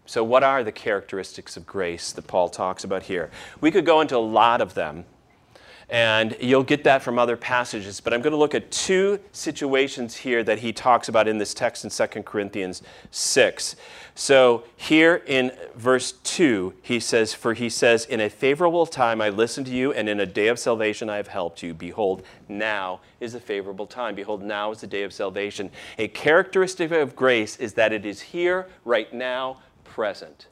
So, 0.07 0.23
what 0.23 0.45
are 0.45 0.63
the 0.63 0.71
characteristics 0.71 1.57
of 1.57 1.67
grace 1.67 2.13
that 2.13 2.29
Paul 2.29 2.49
talks 2.49 2.85
about 2.85 3.03
here? 3.03 3.29
We 3.61 3.73
could 3.73 3.85
go 3.85 4.01
into 4.01 4.17
a 4.17 4.19
lot 4.19 4.61
of 4.61 4.75
them. 4.75 5.05
And 5.91 6.37
you'll 6.39 6.65
get 6.65 6.85
that 6.85 7.03
from 7.03 7.19
other 7.19 7.37
passages. 7.37 8.01
But 8.01 8.13
I'm 8.13 8.21
going 8.21 8.33
to 8.33 8.39
look 8.39 8.55
at 8.55 8.71
two 8.71 9.19
situations 9.33 10.17
here 10.17 10.45
that 10.45 10.59
he 10.59 10.71
talks 10.73 11.09
about 11.09 11.27
in 11.27 11.39
this 11.39 11.55
text 11.55 11.85
in 11.85 11.91
2 11.91 12.23
Corinthians 12.25 12.83
6. 13.11 13.75
So 14.15 14.65
here 14.77 15.23
in 15.27 15.53
verse 15.77 16.13
2, 16.13 16.75
he 16.83 17.01
says, 17.01 17.33
For 17.33 17.55
he 17.55 17.71
says, 17.71 18.05
In 18.05 18.21
a 18.21 18.29
favorable 18.29 18.85
time 18.85 19.23
I 19.23 19.31
listened 19.31 19.67
to 19.69 19.73
you, 19.73 19.93
and 19.93 20.09
in 20.09 20.21
a 20.21 20.27
day 20.27 20.49
of 20.49 20.59
salvation 20.59 21.09
I 21.09 21.17
have 21.17 21.29
helped 21.29 21.63
you. 21.63 21.73
Behold, 21.73 22.23
now 22.49 23.01
is 23.21 23.35
a 23.35 23.41
favorable 23.41 23.87
time. 23.87 24.15
Behold, 24.15 24.43
now 24.43 24.73
is 24.73 24.83
the 24.83 24.87
day 24.87 25.05
of 25.05 25.13
salvation. 25.13 25.71
A 25.97 26.09
characteristic 26.09 26.91
of 26.91 27.17
grace 27.17 27.57
is 27.57 27.75
that 27.75 27.93
it 27.95 28.05
is 28.05 28.21
here, 28.21 28.67
right 28.85 29.13
now, 29.15 29.59
present. 29.85 30.49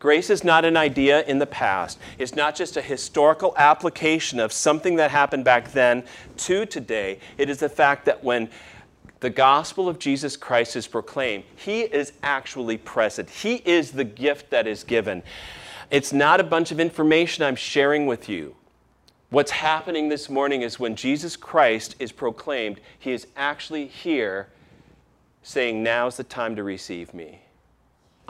Grace 0.00 0.30
is 0.30 0.42
not 0.42 0.64
an 0.64 0.78
idea 0.78 1.22
in 1.24 1.38
the 1.38 1.46
past. 1.46 1.98
It's 2.18 2.34
not 2.34 2.56
just 2.56 2.78
a 2.78 2.82
historical 2.82 3.54
application 3.58 4.40
of 4.40 4.50
something 4.50 4.96
that 4.96 5.10
happened 5.10 5.44
back 5.44 5.72
then 5.72 6.04
to 6.38 6.64
today. 6.64 7.20
It 7.36 7.50
is 7.50 7.58
the 7.58 7.68
fact 7.68 8.06
that 8.06 8.24
when 8.24 8.48
the 9.20 9.28
gospel 9.28 9.90
of 9.90 9.98
Jesus 9.98 10.38
Christ 10.38 10.74
is 10.74 10.86
proclaimed, 10.86 11.44
He 11.54 11.82
is 11.82 12.14
actually 12.22 12.78
present. 12.78 13.28
He 13.28 13.56
is 13.56 13.92
the 13.92 14.04
gift 14.04 14.48
that 14.50 14.66
is 14.66 14.84
given. 14.84 15.22
It's 15.90 16.14
not 16.14 16.40
a 16.40 16.44
bunch 16.44 16.72
of 16.72 16.80
information 16.80 17.44
I'm 17.44 17.56
sharing 17.56 18.06
with 18.06 18.26
you. 18.26 18.56
What's 19.28 19.50
happening 19.50 20.08
this 20.08 20.30
morning 20.30 20.62
is 20.62 20.80
when 20.80 20.96
Jesus 20.96 21.36
Christ 21.36 21.94
is 21.98 22.10
proclaimed, 22.10 22.80
He 22.98 23.12
is 23.12 23.26
actually 23.36 23.86
here 23.86 24.48
saying, 25.42 25.82
Now's 25.82 26.16
the 26.16 26.24
time 26.24 26.56
to 26.56 26.62
receive 26.62 27.12
me. 27.12 27.42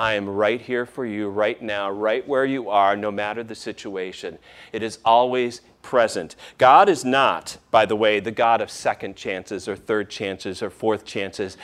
I 0.00 0.14
am 0.14 0.26
right 0.26 0.62
here 0.62 0.86
for 0.86 1.04
you 1.04 1.28
right 1.28 1.60
now, 1.60 1.90
right 1.90 2.26
where 2.26 2.46
you 2.46 2.70
are, 2.70 2.96
no 2.96 3.10
matter 3.10 3.44
the 3.44 3.54
situation. 3.54 4.38
It 4.72 4.82
is 4.82 4.98
always 5.04 5.60
present. 5.82 6.36
God 6.56 6.88
is 6.88 7.04
not, 7.04 7.58
by 7.70 7.84
the 7.84 7.94
way, 7.94 8.18
the 8.18 8.30
God 8.30 8.62
of 8.62 8.70
second 8.70 9.14
chances 9.14 9.68
or 9.68 9.76
third 9.76 10.08
chances 10.08 10.62
or 10.62 10.70
fourth 10.70 11.04
chances. 11.04 11.58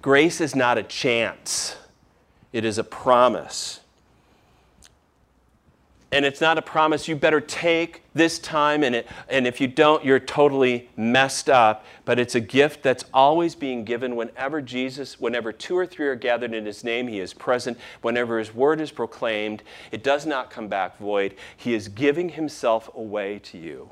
Grace 0.00 0.40
is 0.40 0.54
not 0.54 0.78
a 0.78 0.84
chance, 0.84 1.76
it 2.52 2.64
is 2.64 2.78
a 2.78 2.84
promise. 2.84 3.80
And 6.12 6.24
it's 6.24 6.40
not 6.40 6.58
a 6.58 6.62
promise 6.62 7.06
you 7.06 7.14
better 7.14 7.40
take 7.40 8.02
this 8.14 8.40
time, 8.40 8.82
and, 8.82 8.96
it, 8.96 9.06
and 9.28 9.46
if 9.46 9.60
you 9.60 9.68
don't, 9.68 10.04
you're 10.04 10.18
totally 10.18 10.88
messed 10.96 11.48
up. 11.48 11.84
But 12.04 12.18
it's 12.18 12.34
a 12.34 12.40
gift 12.40 12.82
that's 12.82 13.04
always 13.14 13.54
being 13.54 13.84
given 13.84 14.16
whenever 14.16 14.60
Jesus, 14.60 15.20
whenever 15.20 15.52
two 15.52 15.76
or 15.76 15.86
three 15.86 16.08
are 16.08 16.16
gathered 16.16 16.52
in 16.52 16.66
his 16.66 16.82
name, 16.82 17.06
he 17.06 17.20
is 17.20 17.32
present. 17.32 17.78
Whenever 18.02 18.40
his 18.40 18.52
word 18.52 18.80
is 18.80 18.90
proclaimed, 18.90 19.62
it 19.92 20.02
does 20.02 20.26
not 20.26 20.50
come 20.50 20.66
back 20.66 20.98
void. 20.98 21.36
He 21.56 21.74
is 21.74 21.86
giving 21.86 22.30
himself 22.30 22.90
away 22.92 23.38
to 23.44 23.58
you. 23.58 23.90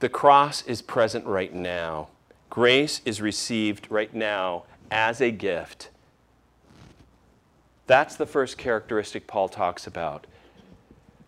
The 0.00 0.08
cross 0.08 0.66
is 0.66 0.82
present 0.82 1.24
right 1.24 1.54
now. 1.54 2.08
Grace 2.50 3.00
is 3.04 3.20
received 3.20 3.86
right 3.88 4.12
now 4.12 4.64
as 4.90 5.20
a 5.20 5.30
gift 5.30 5.90
that's 7.86 8.16
the 8.16 8.26
first 8.26 8.58
characteristic 8.58 9.26
Paul 9.26 9.48
talks 9.48 9.86
about. 9.86 10.26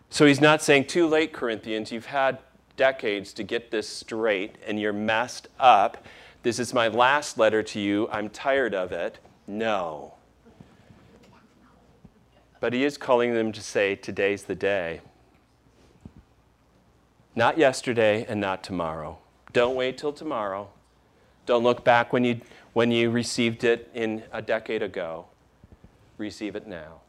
So 0.09 0.25
he's 0.25 0.39
not 0.39 0.61
saying, 0.61 0.85
too 0.85 1.07
late, 1.07 1.33
Corinthians, 1.33 1.91
you've 1.91 2.05
had 2.05 2.39
decades 2.77 3.33
to 3.33 3.43
get 3.43 3.71
this 3.71 3.87
straight 3.87 4.55
and 4.65 4.79
you're 4.79 4.93
messed 4.93 5.47
up. 5.59 6.05
This 6.43 6.59
is 6.59 6.73
my 6.73 6.87
last 6.87 7.37
letter 7.37 7.63
to 7.63 7.79
you. 7.79 8.07
I'm 8.11 8.29
tired 8.29 8.73
of 8.73 8.91
it. 8.91 9.19
No. 9.47 10.13
But 12.59 12.73
he 12.73 12.85
is 12.85 12.97
calling 12.97 13.33
them 13.33 13.51
to 13.51 13.61
say, 13.61 13.95
today's 13.95 14.43
the 14.43 14.55
day. 14.55 15.01
Not 17.35 17.57
yesterday 17.57 18.25
and 18.29 18.39
not 18.39 18.63
tomorrow. 18.63 19.17
Don't 19.51 19.75
wait 19.75 19.97
till 19.97 20.13
tomorrow. 20.13 20.69
Don't 21.45 21.63
look 21.63 21.83
back 21.83 22.13
when 22.13 22.23
you, 22.23 22.39
when 22.73 22.91
you 22.91 23.11
received 23.11 23.63
it 23.63 23.91
in 23.93 24.23
a 24.31 24.41
decade 24.41 24.81
ago 24.81 25.25
receive 26.17 26.55
it 26.55 26.67
now. 26.67 27.01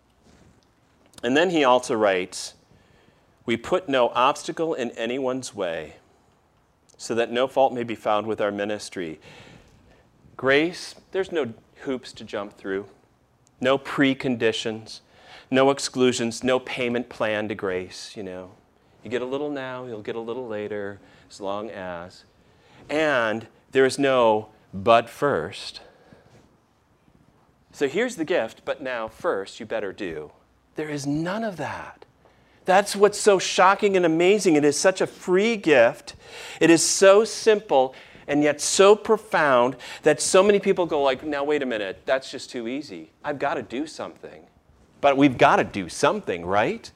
And 1.22 1.36
then 1.36 1.50
he 1.50 1.64
also 1.64 1.94
writes, 1.94 2.54
We 3.44 3.56
put 3.56 3.88
no 3.88 4.08
obstacle 4.10 4.74
in 4.74 4.90
anyone's 4.92 5.54
way, 5.54 5.94
so 6.96 7.14
that 7.14 7.30
no 7.30 7.46
fault 7.46 7.72
may 7.72 7.82
be 7.82 7.94
found 7.94 8.26
with 8.26 8.40
our 8.40 8.52
ministry. 8.52 9.20
Grace, 10.36 10.94
there's 11.12 11.32
no 11.32 11.54
hoops 11.82 12.12
to 12.12 12.24
jump 12.24 12.56
through, 12.56 12.86
no 13.60 13.78
preconditions, 13.78 15.00
no 15.50 15.70
exclusions, 15.70 16.42
no 16.42 16.58
payment 16.58 17.08
plan 17.08 17.48
to 17.48 17.54
grace, 17.54 18.16
you 18.16 18.22
know. 18.22 18.50
You 19.02 19.10
get 19.10 19.22
a 19.22 19.26
little 19.26 19.50
now, 19.50 19.86
you'll 19.86 20.02
get 20.02 20.16
a 20.16 20.20
little 20.20 20.48
later, 20.48 20.98
as 21.30 21.40
long 21.40 21.70
as. 21.70 22.24
And 22.90 23.46
there 23.70 23.86
is 23.86 23.98
no 23.98 24.48
but 24.74 25.08
first. 25.08 25.80
So 27.76 27.86
here's 27.86 28.16
the 28.16 28.24
gift, 28.24 28.62
but 28.64 28.80
now 28.80 29.06
first 29.06 29.60
you 29.60 29.66
better 29.66 29.92
do. 29.92 30.32
There 30.76 30.88
is 30.88 31.06
none 31.06 31.44
of 31.44 31.58
that. 31.58 32.06
That's 32.64 32.96
what's 32.96 33.20
so 33.20 33.38
shocking 33.38 33.98
and 33.98 34.06
amazing. 34.06 34.56
It 34.56 34.64
is 34.64 34.78
such 34.78 35.02
a 35.02 35.06
free 35.06 35.58
gift. 35.58 36.14
It 36.58 36.70
is 36.70 36.82
so 36.82 37.22
simple 37.26 37.94
and 38.26 38.42
yet 38.42 38.62
so 38.62 38.96
profound 38.96 39.76
that 40.04 40.22
so 40.22 40.42
many 40.42 40.58
people 40.58 40.86
go 40.86 41.02
like, 41.02 41.22
"Now 41.22 41.44
wait 41.44 41.62
a 41.62 41.66
minute, 41.66 42.00
that's 42.06 42.30
just 42.30 42.48
too 42.48 42.66
easy. 42.66 43.10
I've 43.22 43.38
got 43.38 43.54
to 43.54 43.62
do 43.62 43.86
something." 43.86 44.46
But 45.02 45.18
we've 45.18 45.36
got 45.36 45.56
to 45.56 45.64
do 45.64 45.90
something, 45.90 46.46
right? 46.46 46.90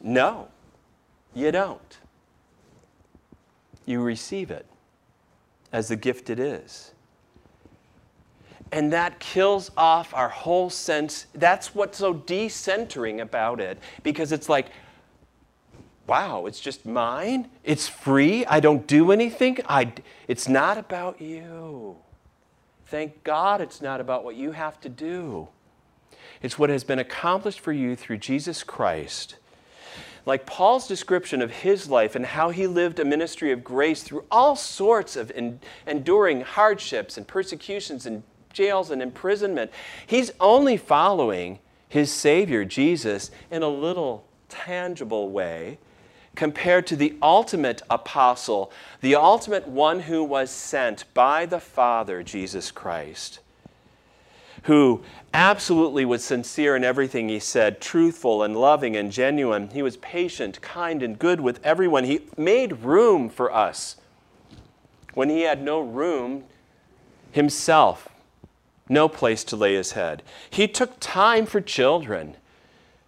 No. 0.00 0.48
You 1.34 1.52
don't. 1.52 1.98
You 3.84 4.00
receive 4.00 4.50
it 4.50 4.64
as 5.70 5.88
the 5.88 5.96
gift 5.96 6.30
it 6.30 6.38
is. 6.38 6.91
And 8.72 8.92
that 8.92 9.20
kills 9.20 9.70
off 9.76 10.14
our 10.14 10.30
whole 10.30 10.70
sense. 10.70 11.26
That's 11.34 11.74
what's 11.74 11.98
so 11.98 12.14
decentering 12.14 13.20
about 13.20 13.60
it 13.60 13.78
because 14.02 14.32
it's 14.32 14.48
like, 14.48 14.66
wow, 16.06 16.46
it's 16.46 16.58
just 16.58 16.84
mine. 16.86 17.50
It's 17.62 17.86
free. 17.86 18.44
I 18.46 18.60
don't 18.60 18.86
do 18.86 19.12
anything. 19.12 19.58
I, 19.68 19.92
it's 20.26 20.48
not 20.48 20.78
about 20.78 21.20
you. 21.20 21.96
Thank 22.86 23.22
God 23.24 23.60
it's 23.60 23.80
not 23.80 24.00
about 24.00 24.24
what 24.24 24.36
you 24.36 24.52
have 24.52 24.80
to 24.80 24.88
do. 24.88 25.48
It's 26.42 26.58
what 26.58 26.70
has 26.70 26.82
been 26.82 26.98
accomplished 26.98 27.60
for 27.60 27.72
you 27.72 27.94
through 27.94 28.18
Jesus 28.18 28.62
Christ. 28.62 29.36
Like 30.24 30.46
Paul's 30.46 30.86
description 30.86 31.42
of 31.42 31.50
his 31.50 31.88
life 31.88 32.14
and 32.14 32.24
how 32.24 32.50
he 32.50 32.66
lived 32.66 32.98
a 32.98 33.04
ministry 33.04 33.50
of 33.50 33.64
grace 33.64 34.02
through 34.02 34.24
all 34.30 34.56
sorts 34.56 35.16
of 35.16 35.32
enduring 35.86 36.42
hardships 36.42 37.16
and 37.16 37.26
persecutions 37.26 38.06
and 38.06 38.22
jails 38.52 38.90
and 38.90 39.02
imprisonment. 39.02 39.70
He's 40.06 40.30
only 40.40 40.76
following 40.76 41.58
his 41.88 42.10
Savior, 42.12 42.64
Jesus, 42.64 43.30
in 43.50 43.62
a 43.62 43.68
little 43.68 44.24
tangible 44.48 45.30
way 45.30 45.78
compared 46.34 46.86
to 46.86 46.96
the 46.96 47.14
ultimate 47.20 47.82
apostle, 47.90 48.72
the 49.00 49.14
ultimate 49.14 49.68
one 49.68 50.00
who 50.00 50.24
was 50.24 50.50
sent 50.50 51.04
by 51.14 51.44
the 51.46 51.60
Father, 51.60 52.22
Jesus 52.22 52.70
Christ, 52.70 53.40
who 54.64 55.02
absolutely 55.34 56.04
was 56.04 56.24
sincere 56.24 56.76
in 56.76 56.84
everything 56.84 57.28
he 57.28 57.38
said, 57.38 57.80
truthful 57.80 58.42
and 58.42 58.56
loving 58.56 58.96
and 58.96 59.12
genuine. 59.12 59.68
He 59.70 59.82
was 59.82 59.96
patient, 59.98 60.60
kind, 60.62 61.02
and 61.02 61.18
good 61.18 61.40
with 61.40 61.60
everyone. 61.64 62.04
He 62.04 62.22
made 62.36 62.84
room 62.84 63.28
for 63.28 63.52
us 63.52 63.96
when 65.14 65.28
he 65.28 65.42
had 65.42 65.62
no 65.62 65.80
room 65.80 66.44
himself 67.32 68.08
no 68.92 69.08
place 69.08 69.42
to 69.44 69.56
lay 69.56 69.74
his 69.74 69.92
head. 69.92 70.22
He 70.50 70.68
took 70.68 71.00
time 71.00 71.46
for 71.46 71.60
children. 71.60 72.36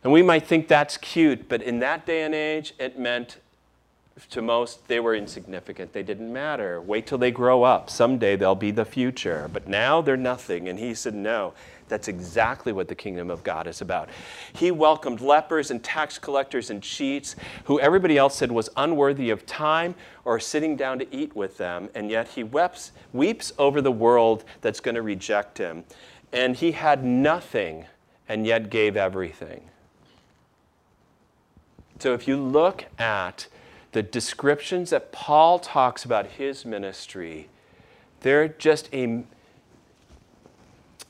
And 0.03 0.13
we 0.13 0.23
might 0.23 0.47
think 0.47 0.69
that's 0.69 0.97
cute, 0.97 1.49
but 1.49 1.63
in 1.63 1.79
that 1.79 2.05
day 2.05 2.23
and 2.23 2.35
age, 2.35 2.75
it 2.79 2.99
meant 2.99 3.39
to 4.31 4.43
most, 4.43 4.87
they 4.87 5.01
were 5.01 5.15
insignificant. 5.15 5.93
They 5.93 6.03
didn't 6.03 6.33
matter. 6.33 6.81
Wait 6.81 7.07
till 7.07 7.19
they 7.19 7.31
grow 7.31 7.65
up. 7.65 7.91
Someday 7.91 8.37
they'll 8.37 8.55
be 8.55 8.71
the 8.71 8.85
future. 8.85 9.51
But 9.53 9.67
now 9.67 10.01
they're 10.01 10.17
nothing. 10.17 10.69
And 10.69 10.79
he 10.79 10.95
said, 10.95 11.15
No, 11.15 11.53
that's 11.89 12.09
exactly 12.09 12.73
what 12.73 12.89
the 12.89 12.95
kingdom 12.95 13.31
of 13.31 13.43
God 13.43 13.67
is 13.67 13.81
about. 13.81 14.09
He 14.55 14.71
welcomed 14.71 15.21
lepers 15.21 15.71
and 15.71 15.83
tax 15.83 16.19
collectors 16.19 16.71
and 16.71 16.83
cheats, 16.83 17.37
who 17.65 17.79
everybody 17.81 18.17
else 18.17 18.37
said 18.37 18.51
was 18.51 18.71
unworthy 18.77 19.31
of 19.31 19.47
time 19.47 19.95
or 20.25 20.41
sitting 20.41 20.77
down 20.77 20.99
to 20.99 21.15
eat 21.15 21.37
with 21.37 21.59
them. 21.59 21.91
And 21.95 22.11
yet 22.11 22.29
he 22.29 22.43
weeps, 22.43 22.93
weeps 23.13 23.53
over 23.59 23.81
the 23.81 23.93
world 23.93 24.45
that's 24.61 24.81
going 24.81 24.95
to 24.95 25.03
reject 25.03 25.59
him. 25.59 25.85
And 26.33 26.57
he 26.57 26.73
had 26.73 27.05
nothing 27.05 27.87
and 28.29 28.47
yet 28.47 28.71
gave 28.71 28.97
everything. 28.97 29.69
So 31.99 32.13
if 32.13 32.27
you 32.27 32.37
look 32.37 32.87
at 32.99 33.47
the 33.93 34.03
descriptions 34.03 34.91
that 34.91 35.13
Paul 35.13 35.59
talks 35.59 36.05
about 36.05 36.27
his 36.27 36.65
ministry, 36.65 37.49
they're 38.21 38.49
just 38.49 38.89
a, 38.93 39.23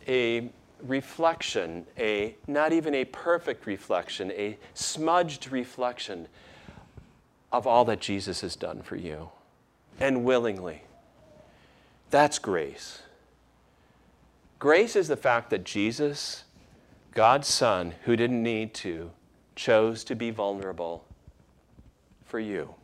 a 0.07 0.51
reflection, 0.87 1.87
a 1.99 2.37
not 2.47 2.73
even 2.73 2.95
a 2.95 3.05
perfect 3.05 3.67
reflection, 3.67 4.31
a 4.33 4.59
smudged 4.75 5.51
reflection 5.51 6.29
of 7.53 7.67
all 7.67 7.85
that 7.85 8.01
Jesus 8.01 8.41
has 8.41 8.57
done 8.57 8.83
for 8.83 8.97
you 8.97 9.31
and 10.01 10.25
willingly. 10.25 10.83
That's 12.11 12.39
grace. 12.39 13.03
Grace 14.59 14.97
is 14.97 15.09
the 15.09 15.17
fact 15.17 15.51
that 15.51 15.65
Jesus, 15.65 16.45
God's 17.13 17.49
Son, 17.49 17.95
who 18.05 18.17
didn't 18.17 18.43
need 18.43 18.75
to, 18.75 19.11
chose 19.57 20.05
to 20.05 20.15
be 20.15 20.31
vulnerable 20.31 21.05
for 22.25 22.41
you. 22.41 22.75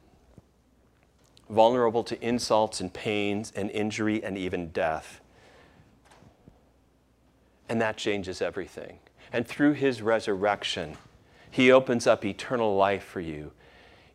Vulnerable 1.49 2.05
to 2.05 2.23
insults 2.25 2.81
and 2.81 2.93
pains 2.93 3.53
and 3.57 3.71
injury 3.71 4.23
and 4.23 4.39
even 4.39 4.69
death. 4.69 5.21
And 7.71 7.81
that 7.81 7.97
changes 7.97 8.43
everything. 8.43 8.99
And 9.33 9.47
through 9.47 9.75
his 9.75 10.03
resurrection, 10.03 10.99
he 11.51 11.71
opens 11.71 12.07
up 12.07 12.25
eternal 12.25 12.77
life 12.77 13.05
for 13.05 13.21
you 13.21 13.53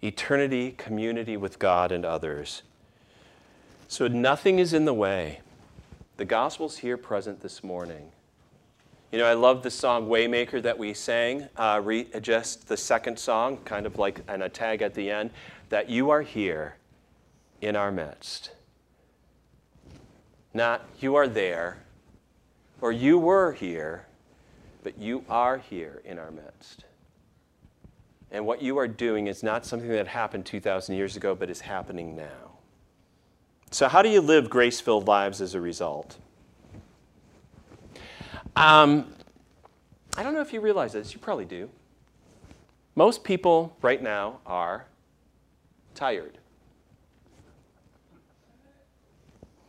eternity, 0.02 0.72
community 0.72 1.36
with 1.36 1.58
God 1.58 1.92
and 1.92 2.06
others. 2.06 2.62
So 3.88 4.08
nothing 4.08 4.60
is 4.60 4.72
in 4.72 4.86
the 4.86 4.94
way. 4.94 5.40
The 6.18 6.26
gospel's 6.26 6.78
here 6.78 6.98
present 6.98 7.42
this 7.42 7.64
morning. 7.64 8.12
You 9.12 9.20
know, 9.20 9.26
I 9.26 9.34
love 9.34 9.64
the 9.64 9.72
song 9.72 10.08
Waymaker 10.08 10.62
that 10.62 10.78
we 10.78 10.94
sang, 10.94 11.48
uh, 11.56 11.82
re- 11.84 12.08
just 12.22 12.68
the 12.68 12.78
second 12.78 13.18
song, 13.18 13.58
kind 13.66 13.86
of 13.86 13.98
like 13.98 14.22
and 14.28 14.44
a 14.44 14.50
tag 14.50 14.82
at 14.82 14.94
the 14.94 15.10
end, 15.10 15.32
that 15.70 15.90
you 15.90 16.12
are 16.12 16.22
here 16.22 16.76
in 17.62 17.76
our 17.76 17.92
midst. 17.92 18.52
Not 20.54 20.86
you 21.00 21.16
are 21.16 21.28
there, 21.28 21.78
or 22.86 22.92
you 22.92 23.18
were 23.18 23.52
here, 23.52 24.06
but 24.84 24.96
you 25.00 25.26
are 25.28 25.58
here 25.58 26.04
in 26.06 26.20
our 26.20 26.30
midst. 26.30 26.84
And 28.30 28.46
what 28.46 28.62
you 28.62 28.78
are 28.78 28.88
doing 28.88 29.26
is 29.26 29.42
not 29.42 29.66
something 29.66 29.90
that 29.90 30.06
happened 30.06 30.46
2,000 30.46 30.96
years 30.96 31.16
ago, 31.16 31.34
but 31.34 31.50
is 31.50 31.62
happening 31.62 32.16
now. 32.16 32.60
So, 33.72 33.88
how 33.88 34.04
do 34.04 34.10
you 34.10 34.22
live 34.22 34.52
grace 34.52 34.80
filled 34.80 35.08
lives 35.08 35.42
as 35.42 35.56
a 35.56 35.60
result? 35.60 36.20
Um, 38.56 39.16
I 40.16 40.22
don't 40.22 40.36
know 40.36 40.42
if 40.42 40.54
you 40.54 40.62
realize 40.62 40.94
this, 40.94 41.12
you 41.12 41.18
probably 41.18 41.46
do. 41.46 41.72
Most 42.94 43.24
people 43.24 43.76
right 43.82 44.04
now 44.04 44.42
are 44.46 44.86
tired. 45.96 46.38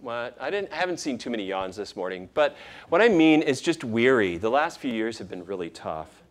What? 0.07 0.37
I, 0.41 0.51
didn't, 0.51 0.73
I 0.73 0.77
haven't 0.77 1.01
seen 1.01 1.19
too 1.19 1.31
many 1.31 1.45
yawns 1.45 1.75
this 1.75 1.97
morning, 1.97 2.29
but 2.33 2.57
what 2.91 3.03
I 3.03 3.09
mean 3.09 3.43
is 3.43 3.61
just 3.61 3.83
weary. 3.83 4.37
The 4.37 4.49
last 4.49 4.79
few 4.79 4.93
years 4.93 5.19
have 5.19 5.29
been 5.29 5.45
really 5.45 5.69
tough. 5.69 6.23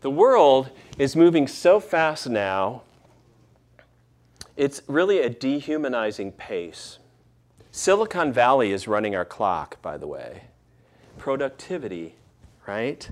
The 0.00 0.10
world 0.10 0.70
is 0.98 1.14
moving 1.14 1.46
so 1.46 1.78
fast 1.78 2.28
now, 2.28 2.82
it's 4.56 4.82
really 4.88 5.20
a 5.20 5.30
dehumanizing 5.30 6.32
pace. 6.32 6.98
Silicon 7.70 8.32
Valley 8.32 8.72
is 8.72 8.88
running 8.88 9.14
our 9.14 9.24
clock, 9.24 9.80
by 9.80 9.96
the 9.96 10.08
way 10.08 10.42
productivity, 11.16 12.16
right? 12.66 13.08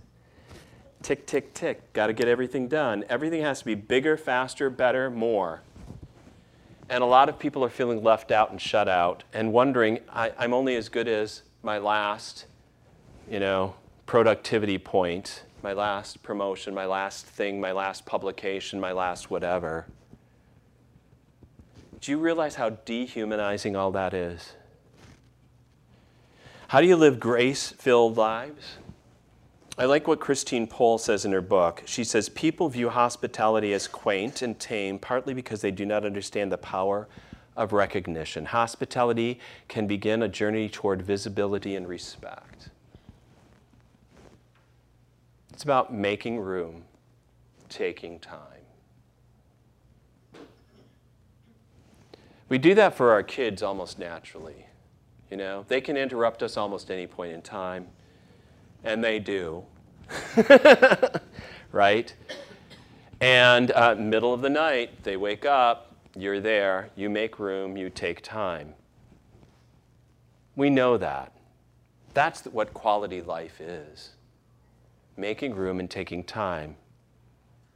Tick, 1.03 1.25
tick, 1.25 1.55
tick. 1.55 1.93
Got 1.93 2.09
to 2.09 2.13
get 2.13 2.27
everything 2.27 2.67
done. 2.67 3.05
Everything 3.09 3.43
has 3.43 3.61
to 3.61 3.65
be 3.65 3.77
bigger, 3.77 4.17
faster, 4.17 4.71
better, 4.71 5.09
more. 5.09 5.63
And 6.93 7.03
a 7.03 7.07
lot 7.07 7.31
of 7.31 7.39
people 7.39 7.65
are 7.65 7.71
feeling 7.71 8.03
left 8.03 8.31
out 8.31 8.51
and 8.51 8.61
shut 8.61 8.87
out 8.87 9.25
and 9.33 9.51
wondering, 9.51 10.01
I, 10.11 10.31
am 10.39 10.53
only 10.53 10.77
as 10.77 10.91
good 10.91 11.09
as 11.09 11.41
my 11.63 11.79
last, 11.79 12.45
you 13.31 13.41
know, 13.41 13.77
productivity 14.05 14.77
point, 14.77 15.45
my 15.63 15.73
last 15.73 16.23
promotion, 16.23 16.75
my 16.75 16.85
last 16.85 17.25
thing, 17.25 17.59
my 17.59 17.73
last 17.73 18.05
publication, 18.05 18.79
my 18.79 18.93
last 18.93 19.31
whatever. 19.31 19.87
Do 22.03 22.13
you 22.13 22.19
realize 22.19 22.57
how 22.57 22.69
dehumanizing 22.69 23.75
all 23.75 23.93
that 23.93 24.13
is? 24.13 24.53
How 26.69 26.83
do 26.83 26.87
you 26.87 26.97
live 26.97 27.19
grace 27.19 27.71
filled 27.71 28.19
lives? 28.19 28.77
I 29.79 29.87
like 29.87 30.07
what 30.07 30.21
Christine 30.21 30.67
Pohl 30.67 30.99
says 30.99 31.25
in 31.25 31.33
her 31.33 31.41
book. 31.41 31.83
She 31.87 32.05
says, 32.05 32.29
People 32.29 32.69
view 32.69 32.91
hospitality 32.91 33.73
as 33.73 33.89
quaint 33.89 34.43
and 34.43 34.59
tame, 34.59 34.99
partly 34.99 35.33
because 35.33 35.63
they 35.63 35.71
do 35.71 35.87
not 35.87 36.05
understand 36.05 36.53
the 36.53 36.59
power 36.59 37.09
of 37.57 37.73
recognition. 37.73 38.45
Hospitality 38.45 39.41
can 39.69 39.87
begin 39.87 40.23
a 40.23 40.29
journey 40.29 40.69
toward 40.69 41.01
visibility 41.01 41.75
and 41.75 41.89
respect. 41.89 42.69
It's 45.53 45.63
about 45.63 45.93
making 45.93 46.39
room, 46.41 46.85
taking 47.69 48.19
time. 48.19 48.39
We 52.51 52.59
do 52.59 52.75
that 52.75 52.95
for 52.95 53.13
our 53.13 53.23
kids 53.23 53.63
almost 53.63 53.99
naturally. 53.99 54.67
You 55.31 55.39
know, 55.39 55.65
they 55.69 55.81
can 55.81 55.97
interrupt 55.97 56.43
us 56.43 56.59
almost 56.59 56.91
any 56.91 57.07
point 57.07 57.33
in 57.33 57.41
time, 57.41 57.87
and 58.85 59.03
they 59.03 59.19
do. 59.19 59.65
right? 61.73 62.15
And 63.21 63.71
uh, 63.73 63.95
middle 63.95 64.35
of 64.35 64.43
the 64.43 64.51
night, 64.51 65.03
they 65.05 65.17
wake 65.17 65.45
up, 65.45 65.95
you're 66.17 66.41
there, 66.41 66.91
you 66.97 67.09
make 67.09 67.39
room, 67.39 67.77
you 67.77 67.89
take 67.89 68.23
time. 68.23 68.75
We 70.57 70.71
know 70.71 70.99
that. 70.99 71.33
That's 72.15 72.45
what 72.45 72.75
quality 72.75 73.23
life 73.23 73.61
is 73.61 74.11
making 75.17 75.55
room 75.55 75.79
and 75.79 75.91
taking 75.91 76.25
time. 76.25 76.75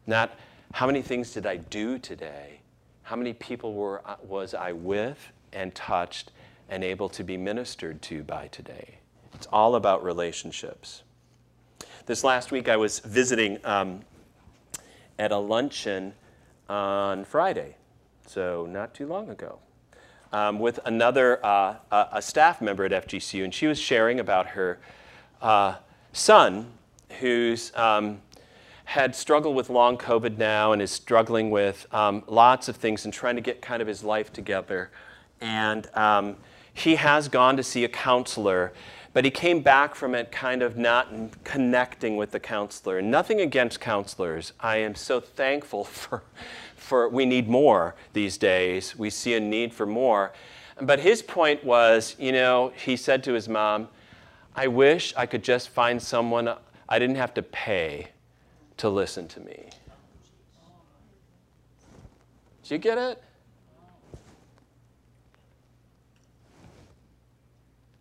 Not 0.06 0.38
how 0.72 0.86
many 0.86 1.02
things 1.02 1.32
did 1.32 1.46
I 1.46 1.56
do 1.56 1.98
today? 1.98 2.60
How 3.02 3.14
many 3.14 3.34
people 3.34 3.74
were, 3.74 4.02
uh, 4.04 4.16
was 4.22 4.54
I 4.54 4.72
with 4.72 5.32
and 5.52 5.74
touched 5.74 6.32
and 6.68 6.82
able 6.82 7.08
to 7.10 7.24
be 7.24 7.36
ministered 7.36 8.02
to 8.02 8.22
by 8.24 8.48
today. 8.48 8.98
It's 9.36 9.46
all 9.52 9.74
about 9.74 10.02
relationships. 10.02 11.02
This 12.06 12.24
last 12.24 12.50
week, 12.52 12.70
I 12.70 12.78
was 12.78 13.00
visiting 13.00 13.58
um, 13.66 14.00
at 15.18 15.30
a 15.30 15.36
luncheon 15.36 16.14
on 16.70 17.26
Friday, 17.26 17.76
so 18.26 18.64
not 18.64 18.94
too 18.94 19.06
long 19.06 19.28
ago, 19.28 19.58
um, 20.32 20.58
with 20.58 20.80
another 20.86 21.44
uh, 21.44 21.74
a, 21.90 22.22
staff 22.22 22.62
member 22.62 22.86
at 22.86 22.92
FGCU, 22.92 23.44
and 23.44 23.52
she 23.52 23.66
was 23.66 23.78
sharing 23.78 24.20
about 24.20 24.46
her 24.46 24.78
uh, 25.42 25.74
son, 26.14 26.72
who's 27.20 27.76
um, 27.76 28.22
had 28.86 29.14
struggled 29.14 29.54
with 29.54 29.68
long 29.68 29.98
COVID 29.98 30.38
now 30.38 30.72
and 30.72 30.80
is 30.80 30.90
struggling 30.90 31.50
with 31.50 31.86
um, 31.92 32.24
lots 32.26 32.68
of 32.68 32.76
things 32.76 33.04
and 33.04 33.12
trying 33.12 33.36
to 33.36 33.42
get 33.42 33.60
kind 33.60 33.82
of 33.82 33.88
his 33.88 34.02
life 34.02 34.32
together, 34.32 34.90
and 35.42 35.94
um, 35.94 36.36
he 36.72 36.96
has 36.96 37.28
gone 37.28 37.58
to 37.58 37.62
see 37.62 37.84
a 37.84 37.88
counselor, 37.88 38.72
but 39.16 39.24
he 39.24 39.30
came 39.30 39.60
back 39.60 39.94
from 39.94 40.14
it 40.14 40.30
kind 40.30 40.60
of 40.60 40.76
not 40.76 41.08
connecting 41.42 42.18
with 42.18 42.32
the 42.32 42.38
counselor. 42.38 43.00
Nothing 43.00 43.40
against 43.40 43.80
counselors. 43.80 44.52
I 44.60 44.76
am 44.76 44.94
so 44.94 45.20
thankful 45.20 45.84
for, 45.84 46.22
for 46.76 47.08
we 47.08 47.24
need 47.24 47.48
more 47.48 47.94
these 48.12 48.36
days. 48.36 48.94
We 48.94 49.08
see 49.08 49.32
a 49.32 49.40
need 49.40 49.72
for 49.72 49.86
more. 49.86 50.34
But 50.82 51.00
his 51.00 51.22
point 51.22 51.64
was, 51.64 52.14
you 52.18 52.30
know, 52.30 52.74
he 52.76 52.94
said 52.94 53.24
to 53.24 53.32
his 53.32 53.48
mom, 53.48 53.88
I 54.54 54.66
wish 54.66 55.14
I 55.16 55.24
could 55.24 55.42
just 55.42 55.70
find 55.70 56.02
someone 56.02 56.52
I 56.86 56.98
didn't 56.98 57.16
have 57.16 57.32
to 57.32 57.42
pay 57.42 58.08
to 58.76 58.90
listen 58.90 59.28
to 59.28 59.40
me. 59.40 59.70
Did 62.64 62.70
you 62.70 62.76
get 62.76 62.98
it? 62.98 63.22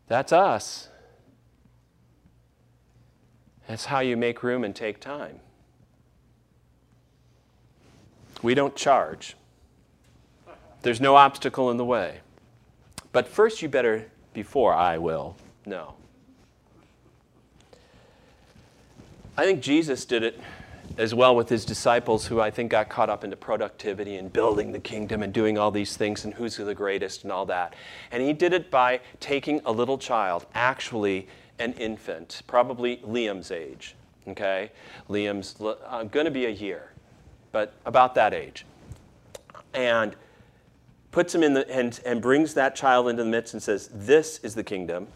That's 0.10 0.34
us. 0.34 0.90
That's 3.68 3.86
how 3.86 4.00
you 4.00 4.16
make 4.16 4.44
room 4.44 4.64
and 4.64 4.76
take 4.76 5.00
time. 5.00 5.40
We 8.42 8.54
don't 8.54 8.76
charge. 8.76 9.36
There's 10.84 11.02
no 11.02 11.16
obstacle 11.16 11.72
in 11.72 11.78
the 11.78 11.86
way. 11.86 12.20
But 13.12 13.28
first, 13.28 13.62
you 13.62 13.70
better, 13.70 14.06
before 14.34 14.74
I 14.74 14.98
will, 14.98 15.36
know. 15.66 15.96
I 19.38 19.46
think 19.46 19.62
Jesus 19.62 20.06
did 20.06 20.22
it 20.22 20.40
as 20.98 21.14
well 21.14 21.36
with 21.36 21.50
his 21.50 21.66
disciples, 21.66 22.28
who 22.28 22.40
I 22.40 22.52
think 22.52 22.72
got 22.72 22.90
caught 22.90 23.10
up 23.10 23.24
into 23.24 23.36
productivity 23.36 24.16
and 24.16 24.32
building 24.32 24.72
the 24.72 24.80
kingdom 24.80 25.24
and 25.24 25.34
doing 25.34 25.58
all 25.58 25.72
these 25.72 25.98
things 25.98 26.24
and 26.24 26.34
who's 26.34 26.58
the 26.58 26.76
greatest 26.76 27.24
and 27.24 27.32
all 27.32 27.46
that. 27.48 27.74
And 28.12 28.22
he 28.22 28.32
did 28.32 28.54
it 28.54 28.70
by 28.70 29.02
taking 29.20 29.62
a 29.66 29.72
little 29.72 29.98
child, 29.98 30.46
actually 30.54 31.28
an 31.60 31.74
infant, 31.74 32.42
probably 32.48 32.98
Liam's 32.98 33.52
age. 33.52 33.96
Okay? 34.28 34.72
Liam's 35.10 35.60
uh, 35.62 36.04
to 36.26 36.32
be 36.32 36.46
a 36.46 36.50
year, 36.50 36.92
but 37.52 37.74
about 37.86 38.16
that 38.16 38.34
age. 38.34 38.66
And 39.74 40.16
puts 41.12 41.34
him 41.34 41.44
in 41.44 41.54
the, 41.54 41.70
and, 41.70 42.00
and 42.06 42.22
brings 42.22 42.54
that 42.56 42.76
child 42.76 43.08
into 43.08 43.24
the 43.24 43.30
midst 43.30 43.54
and 43.54 43.62
says, 43.62 43.90
This 43.94 44.40
is 44.40 44.56
the 44.56 44.64
kingdom. 44.64 45.08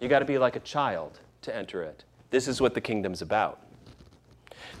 You 0.00 0.08
got 0.08 0.20
to 0.20 0.24
be 0.24 0.38
like 0.38 0.56
a 0.56 0.60
child 0.60 1.18
to 1.42 1.54
enter 1.54 1.82
it. 1.82 2.04
This 2.30 2.46
is 2.46 2.60
what 2.60 2.74
the 2.74 2.80
kingdom's 2.80 3.22
about. 3.22 3.60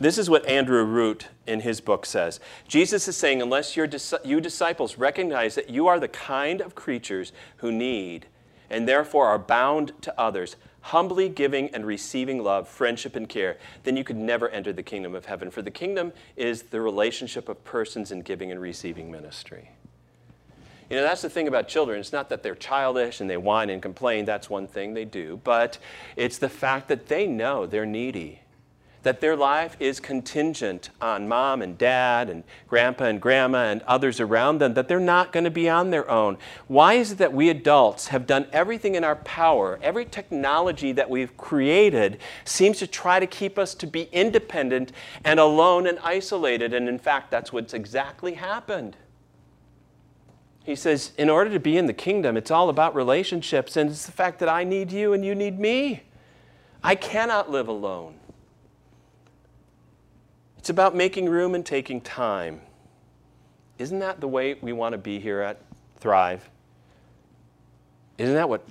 This 0.00 0.16
is 0.16 0.30
what 0.30 0.46
Andrew 0.46 0.84
Root 0.84 1.28
in 1.46 1.60
his 1.60 1.80
book 1.80 2.06
says. 2.06 2.38
Jesus 2.68 3.08
is 3.08 3.16
saying, 3.16 3.42
unless 3.42 3.76
you 3.76 4.40
disciples 4.40 4.96
recognize 4.96 5.54
that 5.56 5.70
you 5.70 5.88
are 5.88 5.98
the 5.98 6.08
kind 6.08 6.60
of 6.60 6.74
creatures 6.74 7.32
who 7.56 7.72
need 7.72 8.26
and 8.70 8.88
therefore 8.88 9.26
are 9.26 9.38
bound 9.38 9.92
to 10.02 10.20
others, 10.20 10.56
humbly 10.80 11.28
giving 11.28 11.68
and 11.74 11.84
receiving 11.86 12.42
love, 12.42 12.68
friendship, 12.68 13.16
and 13.16 13.28
care, 13.28 13.58
then 13.84 13.96
you 13.96 14.04
could 14.04 14.16
never 14.16 14.48
enter 14.48 14.72
the 14.72 14.82
kingdom 14.82 15.14
of 15.14 15.26
heaven. 15.26 15.50
For 15.50 15.62
the 15.62 15.70
kingdom 15.70 16.12
is 16.36 16.64
the 16.64 16.80
relationship 16.80 17.48
of 17.48 17.62
persons 17.64 18.12
in 18.12 18.22
giving 18.22 18.50
and 18.50 18.60
receiving 18.60 19.10
ministry. 19.10 19.70
You 20.90 20.96
know, 20.96 21.02
that's 21.02 21.20
the 21.20 21.28
thing 21.28 21.48
about 21.48 21.68
children. 21.68 22.00
It's 22.00 22.12
not 22.12 22.30
that 22.30 22.42
they're 22.42 22.54
childish 22.54 23.20
and 23.20 23.28
they 23.28 23.36
whine 23.36 23.68
and 23.68 23.82
complain. 23.82 24.24
That's 24.24 24.48
one 24.48 24.66
thing 24.66 24.94
they 24.94 25.04
do. 25.04 25.38
But 25.44 25.78
it's 26.16 26.38
the 26.38 26.48
fact 26.48 26.88
that 26.88 27.08
they 27.08 27.26
know 27.26 27.66
they're 27.66 27.84
needy 27.84 28.40
that 29.02 29.20
their 29.20 29.36
life 29.36 29.76
is 29.78 30.00
contingent 30.00 30.90
on 31.00 31.28
mom 31.28 31.62
and 31.62 31.78
dad 31.78 32.28
and 32.28 32.44
grandpa 32.66 33.04
and 33.04 33.20
grandma 33.20 33.64
and 33.70 33.82
others 33.82 34.20
around 34.20 34.58
them, 34.58 34.74
that 34.74 34.88
they're 34.88 34.98
not 34.98 35.32
going 35.32 35.44
to 35.44 35.50
be 35.50 35.68
on 35.68 35.90
their 35.90 36.10
own. 36.10 36.36
Why 36.66 36.94
is 36.94 37.12
it 37.12 37.18
that 37.18 37.32
we 37.32 37.48
adults 37.48 38.08
have 38.08 38.26
done 38.26 38.46
everything 38.52 38.94
in 38.94 39.04
our 39.04 39.16
power, 39.16 39.78
every 39.82 40.04
technology 40.04 40.92
that 40.92 41.08
we've 41.08 41.36
created 41.36 42.18
seems 42.44 42.78
to 42.78 42.86
try 42.86 43.20
to 43.20 43.26
keep 43.26 43.58
us 43.58 43.74
to 43.76 43.86
be 43.86 44.08
independent 44.12 44.92
and 45.24 45.38
alone 45.38 45.86
and 45.86 45.98
isolated? 46.00 46.74
And 46.74 46.88
in 46.88 46.98
fact, 46.98 47.30
that's 47.30 47.52
what's 47.52 47.74
exactly 47.74 48.34
happened. 48.34 48.96
He 50.64 50.76
says, 50.76 51.12
in 51.16 51.30
order 51.30 51.50
to 51.50 51.60
be 51.60 51.78
in 51.78 51.86
the 51.86 51.94
kingdom, 51.94 52.36
it's 52.36 52.50
all 52.50 52.68
about 52.68 52.94
relationships, 52.94 53.74
and 53.74 53.88
it's 53.88 54.04
the 54.04 54.12
fact 54.12 54.38
that 54.40 54.50
I 54.50 54.64
need 54.64 54.92
you 54.92 55.14
and 55.14 55.24
you 55.24 55.34
need 55.34 55.58
me. 55.58 56.02
I 56.82 56.94
cannot 56.94 57.50
live 57.50 57.68
alone. 57.68 58.17
It's 60.68 60.70
about 60.70 60.94
making 60.94 61.30
room 61.30 61.54
and 61.54 61.64
taking 61.64 61.98
time. 61.98 62.60
Isn't 63.78 64.00
that 64.00 64.20
the 64.20 64.28
way 64.28 64.52
we 64.60 64.74
want 64.74 64.92
to 64.92 64.98
be 64.98 65.18
here 65.18 65.40
at 65.40 65.62
Thrive? 65.96 66.46
Isn't 68.18 68.34
that 68.34 68.50
what, 68.50 68.68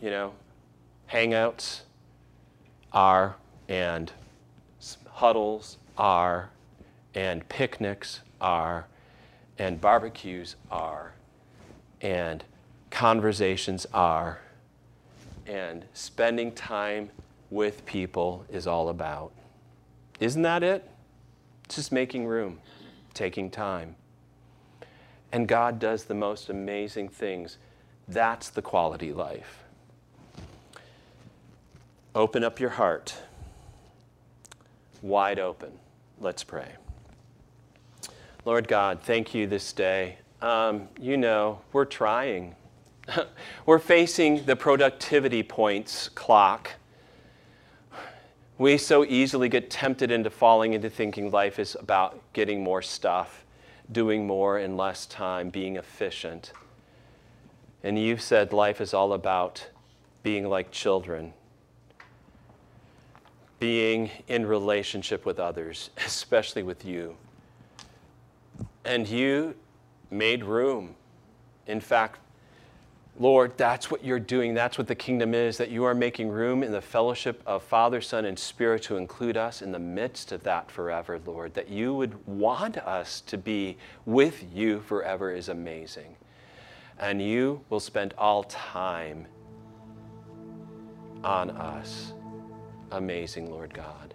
you 0.00 0.10
know, 0.10 0.34
hangouts 1.08 1.82
are 2.92 3.36
and 3.68 4.10
huddles 5.06 5.78
are 5.96 6.50
and 7.14 7.48
picnics 7.48 8.22
are 8.40 8.88
and 9.60 9.80
barbecues 9.80 10.56
are 10.68 11.12
and 12.00 12.42
conversations 12.90 13.86
are 13.94 14.40
and 15.46 15.84
spending 15.94 16.50
time 16.50 17.08
with 17.50 17.86
people 17.86 18.44
is 18.50 18.66
all 18.66 18.88
about. 18.88 19.30
Isn't 20.22 20.42
that 20.42 20.62
it? 20.62 20.88
It's 21.64 21.74
just 21.74 21.90
making 21.90 22.26
room, 22.28 22.60
taking 23.12 23.50
time. 23.50 23.96
And 25.32 25.48
God 25.48 25.80
does 25.80 26.04
the 26.04 26.14
most 26.14 26.48
amazing 26.48 27.08
things. 27.08 27.58
That's 28.06 28.48
the 28.48 28.62
quality 28.62 29.12
life. 29.12 29.64
Open 32.14 32.44
up 32.44 32.60
your 32.60 32.70
heart, 32.70 33.16
wide 35.00 35.40
open. 35.40 35.72
Let's 36.20 36.44
pray. 36.44 36.70
Lord 38.44 38.68
God, 38.68 39.00
thank 39.02 39.34
you 39.34 39.48
this 39.48 39.72
day. 39.72 40.18
Um, 40.40 40.88
you 41.00 41.16
know, 41.16 41.62
we're 41.72 41.84
trying. 41.84 42.54
we're 43.66 43.80
facing 43.80 44.44
the 44.44 44.54
productivity 44.54 45.42
points 45.42 46.08
clock 46.10 46.74
we 48.58 48.76
so 48.78 49.04
easily 49.04 49.48
get 49.48 49.70
tempted 49.70 50.10
into 50.10 50.30
falling 50.30 50.74
into 50.74 50.90
thinking 50.90 51.30
life 51.30 51.58
is 51.58 51.76
about 51.80 52.20
getting 52.32 52.62
more 52.62 52.82
stuff, 52.82 53.44
doing 53.90 54.26
more 54.26 54.58
in 54.58 54.76
less 54.76 55.06
time, 55.06 55.48
being 55.50 55.76
efficient. 55.76 56.52
And 57.82 57.98
you've 57.98 58.20
said 58.20 58.52
life 58.52 58.80
is 58.80 58.94
all 58.94 59.12
about 59.14 59.66
being 60.22 60.48
like 60.48 60.70
children, 60.70 61.32
being 63.58 64.10
in 64.28 64.46
relationship 64.46 65.26
with 65.26 65.40
others, 65.40 65.90
especially 66.06 66.62
with 66.62 66.84
you. 66.84 67.16
And 68.84 69.08
you 69.08 69.54
made 70.10 70.44
room. 70.44 70.94
In 71.66 71.80
fact, 71.80 72.18
Lord, 73.22 73.56
that's 73.56 73.88
what 73.88 74.04
you're 74.04 74.18
doing. 74.18 74.52
That's 74.52 74.76
what 74.76 74.88
the 74.88 74.96
kingdom 74.96 75.32
is, 75.32 75.56
that 75.58 75.70
you 75.70 75.84
are 75.84 75.94
making 75.94 76.28
room 76.28 76.64
in 76.64 76.72
the 76.72 76.80
fellowship 76.80 77.40
of 77.46 77.62
Father, 77.62 78.00
Son, 78.00 78.24
and 78.24 78.36
Spirit 78.36 78.82
to 78.82 78.96
include 78.96 79.36
us 79.36 79.62
in 79.62 79.70
the 79.70 79.78
midst 79.78 80.32
of 80.32 80.42
that 80.42 80.72
forever, 80.72 81.20
Lord. 81.24 81.54
That 81.54 81.68
you 81.68 81.94
would 81.94 82.26
want 82.26 82.78
us 82.78 83.20
to 83.20 83.38
be 83.38 83.76
with 84.06 84.44
you 84.52 84.80
forever 84.80 85.30
is 85.30 85.48
amazing. 85.48 86.16
And 86.98 87.22
you 87.22 87.60
will 87.70 87.78
spend 87.78 88.12
all 88.18 88.42
time 88.42 89.28
on 91.22 91.50
us. 91.50 92.14
Amazing, 92.90 93.52
Lord 93.52 93.72
God. 93.72 94.14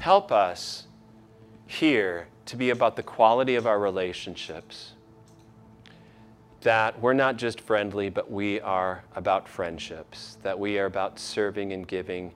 Help 0.00 0.30
us 0.30 0.86
here 1.66 2.26
to 2.44 2.56
be 2.56 2.68
about 2.68 2.96
the 2.96 3.02
quality 3.02 3.54
of 3.54 3.66
our 3.66 3.78
relationships 3.78 4.93
that 6.64 6.98
we're 6.98 7.12
not 7.12 7.36
just 7.36 7.60
friendly, 7.60 8.08
but 8.08 8.30
we 8.30 8.58
are 8.60 9.04
about 9.14 9.46
friendships, 9.46 10.38
that 10.42 10.58
we 10.58 10.78
are 10.78 10.86
about 10.86 11.18
serving 11.18 11.72
and 11.74 11.86
giving, 11.86 12.32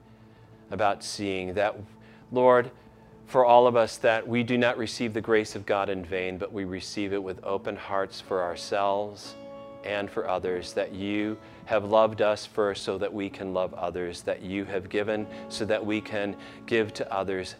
about 0.69 1.03
seeing, 1.03 1.55
that, 1.55 1.75
Lord, 2.31 2.69
for 3.25 3.43
all 3.43 3.65
of 3.65 3.75
us, 3.75 3.97
that 3.97 4.27
we 4.27 4.43
do 4.43 4.55
not 4.55 4.77
receive 4.77 5.13
the 5.13 5.21
grace 5.21 5.55
of 5.55 5.65
God 5.65 5.89
in 5.89 6.05
vain, 6.05 6.37
but 6.37 6.53
we 6.53 6.63
receive 6.63 7.11
it 7.11 7.21
with 7.21 7.43
open 7.43 7.75
hearts 7.75 8.21
for 8.21 8.43
ourselves 8.43 9.35
and 9.83 10.09
for 10.11 10.29
others, 10.29 10.73
that 10.73 10.93
you 10.93 11.35
have 11.65 11.85
loved 11.85 12.21
us 12.21 12.45
first 12.45 12.83
so 12.83 12.99
that 12.99 13.11
we 13.11 13.31
can 13.31 13.51
love 13.51 13.73
others, 13.73 14.21
that 14.21 14.43
you 14.43 14.63
have 14.63 14.89
given 14.89 15.25
so 15.49 15.65
that 15.65 15.83
we 15.83 15.99
can 15.99 16.35
give 16.67 16.93
to 16.93 17.11
others, 17.11 17.55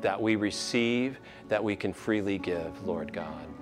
that 0.00 0.20
we 0.20 0.36
receive, 0.36 1.18
that 1.48 1.62
we 1.62 1.76
can 1.76 1.92
freely 1.92 2.38
give, 2.38 2.86
Lord 2.86 3.12
God. 3.12 3.55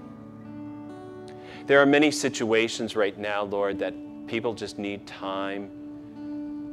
There 1.66 1.80
are 1.80 1.86
many 1.86 2.10
situations 2.10 2.94
right 2.94 3.16
now, 3.16 3.44
Lord, 3.44 3.78
that 3.78 3.94
people 4.26 4.52
just 4.52 4.78
need 4.78 5.06
time 5.06 5.70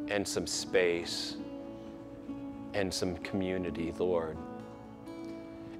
and 0.10 0.28
some 0.28 0.46
space 0.46 1.38
and 2.74 2.94
some 2.94 3.16
community, 3.18 3.94
Lord. 3.98 4.38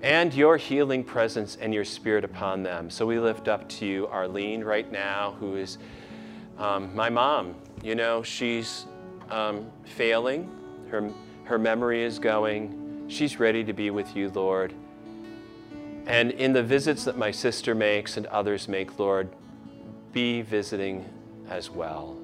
And 0.02 0.34
your 0.34 0.56
healing 0.56 1.04
presence 1.04 1.58
and 1.60 1.74
your 1.74 1.84
spirit 1.84 2.24
upon 2.24 2.64
them. 2.64 2.90
So 2.90 3.06
we 3.06 3.20
lift 3.20 3.50
up 3.50 3.68
to 3.70 3.86
you 3.86 4.08
Arlene 4.08 4.64
right 4.64 4.90
now, 4.90 5.36
who 5.42 5.58
is 5.58 5.78
um, 6.58 6.96
my 6.96 7.10
mom. 7.10 7.56
You 7.84 7.96
know, 7.96 8.24
she's 8.24 8.86
um, 9.30 9.70
failing, 9.84 10.50
her, 10.90 11.12
her 11.44 11.60
memory 11.60 12.02
is 12.02 12.18
going. 12.18 13.06
She's 13.10 13.42
ready 13.42 13.64
to 13.66 13.74
be 13.74 13.90
with 13.90 14.16
you, 14.16 14.30
Lord. 14.30 14.74
And 16.06 16.32
in 16.32 16.54
the 16.54 16.64
visits 16.64 17.04
that 17.06 17.18
my 17.18 17.32
sister 17.32 17.76
makes 17.76 18.18
and 18.18 18.26
others 18.28 18.68
make, 18.68 18.98
Lord, 18.98 19.30
be 20.14 20.42
visiting 20.42 21.06
as 21.50 21.70
well. 21.70 22.18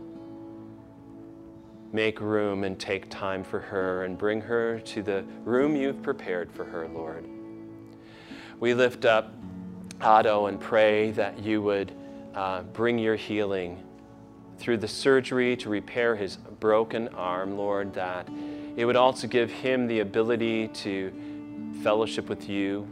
Make 1.93 2.19
room 2.19 2.63
and 2.63 2.77
take 2.77 3.09
time 3.09 3.43
for 3.43 3.59
her 3.59 4.03
and 4.03 4.17
bring 4.17 4.41
her 4.41 4.79
to 4.79 5.03
the 5.03 5.23
room 5.43 5.75
you've 5.75 6.01
prepared 6.01 6.51
for 6.51 6.65
her, 6.65 6.87
Lord. 6.87 7.25
We 8.59 8.73
lift 8.73 9.05
up 9.05 9.31
Otto 10.01 10.47
and 10.47 10.59
pray 10.59 11.11
that 11.11 11.39
you 11.39 11.61
would 11.61 11.91
uh, 12.35 12.63
bring 12.63 12.99
your 12.99 13.15
healing 13.15 13.83
through 14.57 14.77
the 14.77 14.87
surgery 14.87 15.55
to 15.57 15.69
repair 15.69 16.15
his 16.15 16.37
broken 16.37 17.07
arm, 17.09 17.57
Lord, 17.57 17.93
that 17.93 18.27
it 18.75 18.85
would 18.85 18.95
also 18.95 19.27
give 19.27 19.51
him 19.51 19.87
the 19.87 19.99
ability 19.99 20.67
to 20.69 21.13
fellowship 21.83 22.27
with 22.27 22.49
you 22.49 22.87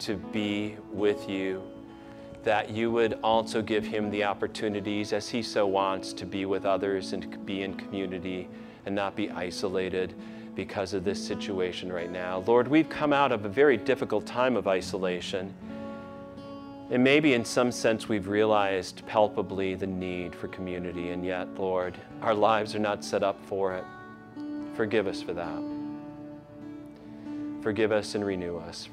to 0.00 0.16
be 0.16 0.76
with 0.92 1.28
you, 1.28 1.62
that 2.42 2.70
you 2.70 2.90
would 2.90 3.18
also 3.22 3.60
give 3.60 3.84
him 3.84 4.10
the 4.10 4.24
opportunities, 4.24 5.12
as 5.12 5.28
he 5.28 5.42
so 5.42 5.66
wants, 5.66 6.12
to 6.14 6.26
be 6.26 6.46
with 6.46 6.64
others 6.64 7.12
and 7.12 7.22
to 7.30 7.38
be 7.38 7.62
in 7.62 7.74
community 7.74 8.48
and 8.86 8.94
not 8.94 9.14
be 9.14 9.30
isolated 9.30 10.14
because 10.54 10.94
of 10.94 11.04
this 11.04 11.24
situation 11.24 11.92
right 11.92 12.10
now. 12.10 12.42
Lord, 12.46 12.66
we've 12.66 12.88
come 12.88 13.12
out 13.12 13.32
of 13.32 13.44
a 13.44 13.48
very 13.48 13.76
difficult 13.76 14.26
time 14.26 14.56
of 14.56 14.66
isolation. 14.66 15.54
And 16.90 17.04
maybe 17.04 17.34
in 17.34 17.44
some 17.44 17.70
sense 17.70 18.08
we've 18.08 18.26
realized 18.26 19.06
palpably 19.06 19.74
the 19.74 19.86
need 19.86 20.34
for 20.34 20.48
community, 20.48 21.10
and 21.10 21.24
yet, 21.24 21.54
Lord, 21.54 21.96
our 22.20 22.34
lives 22.34 22.74
are 22.74 22.80
not 22.80 23.04
set 23.04 23.22
up 23.22 23.38
for 23.46 23.74
it. 23.76 23.84
Forgive 24.74 25.06
us 25.06 25.22
for 25.22 25.32
that. 25.34 25.62
Forgive 27.62 27.92
us 27.92 28.14
and 28.14 28.24
renew 28.24 28.56
us. 28.56 28.88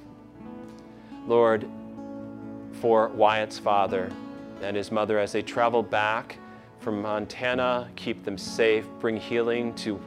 Lord, 1.28 1.68
for 2.82 3.10
Wyatt's 3.10 3.60
father 3.60 4.12
and 4.62 4.76
his 4.76 4.92
mother 4.92 5.20
as 5.20 5.32
they 5.32 5.42
travel 5.42 5.84
back 5.84 6.38
from 6.80 7.02
Montana, 7.02 7.90
keep 7.96 8.24
them 8.24 8.38
safe, 8.38 8.86
bring 9.00 9.18
healing 9.18 9.76
to 9.76 10.00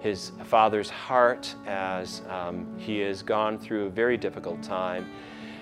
his 0.00 0.30
father's 0.44 0.88
heart 0.88 1.54
as 1.66 2.22
um, 2.28 2.66
he 2.78 3.00
has 3.00 3.22
gone 3.22 3.58
through 3.58 3.86
a 3.86 3.90
very 3.90 4.16
difficult 4.16 4.62
time 4.62 5.10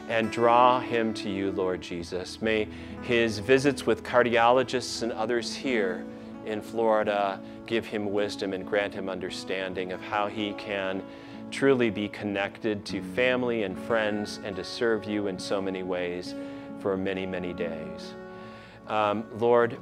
and 0.09 0.31
draw 0.31 0.79
him 0.79 1.15
to 1.15 1.31
you, 1.31 1.51
Lord 1.53 1.81
Jesus. 1.81 2.41
May 2.43 2.69
his 3.03 3.39
visits 3.39 3.87
with 3.87 4.05
cardiologists 4.05 5.03
and 5.03 5.13
others 5.13 5.55
here 5.55 6.05
in 6.45 6.61
Florida 6.61 7.41
give 7.67 7.87
him 7.87 8.13
wisdom 8.13 8.53
and 8.53 8.67
grant 8.67 8.95
him 8.95 9.09
understanding 9.09 9.93
of 9.93 10.01
how 10.01 10.29
he 10.29 10.53
can 10.53 11.03
truly 11.51 11.91
be 11.91 12.09
connected 12.09 12.85
to 12.87 13.03
family 13.15 13.63
and 13.63 13.79
friends 13.79 14.41
and 14.45 14.57
to 14.57 14.65
serve 14.65 15.05
you 15.05 15.29
in 15.29 15.39
so 15.39 15.61
many 15.61 15.83
ways 15.83 16.35
for 16.81 16.97
many, 16.97 17.27
many 17.27 17.53
days. 17.53 18.15
Um, 18.89 19.25
Lord, 19.39 19.79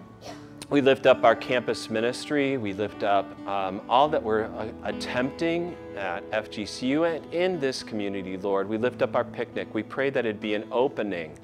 we 0.70 0.80
lift 0.80 1.06
up 1.06 1.24
our 1.24 1.36
campus 1.36 1.90
ministry. 1.90 2.56
We 2.56 2.72
lift 2.72 3.02
up 3.02 3.26
um, 3.46 3.82
all 3.88 4.08
that 4.08 4.22
we're 4.22 4.44
uh, 4.44 4.68
attempting 4.84 5.76
at 5.96 6.28
FGCU 6.30 7.16
and 7.16 7.34
in 7.34 7.60
this 7.60 7.82
community, 7.82 8.36
Lord. 8.36 8.68
We 8.68 8.78
lift 8.78 9.02
up 9.02 9.14
our 9.14 9.24
picnic. 9.24 9.68
We 9.74 9.82
pray 9.82 10.10
that 10.10 10.24
it 10.24 10.40
be 10.40 10.54
an 10.54 10.66
opening, 10.72 11.38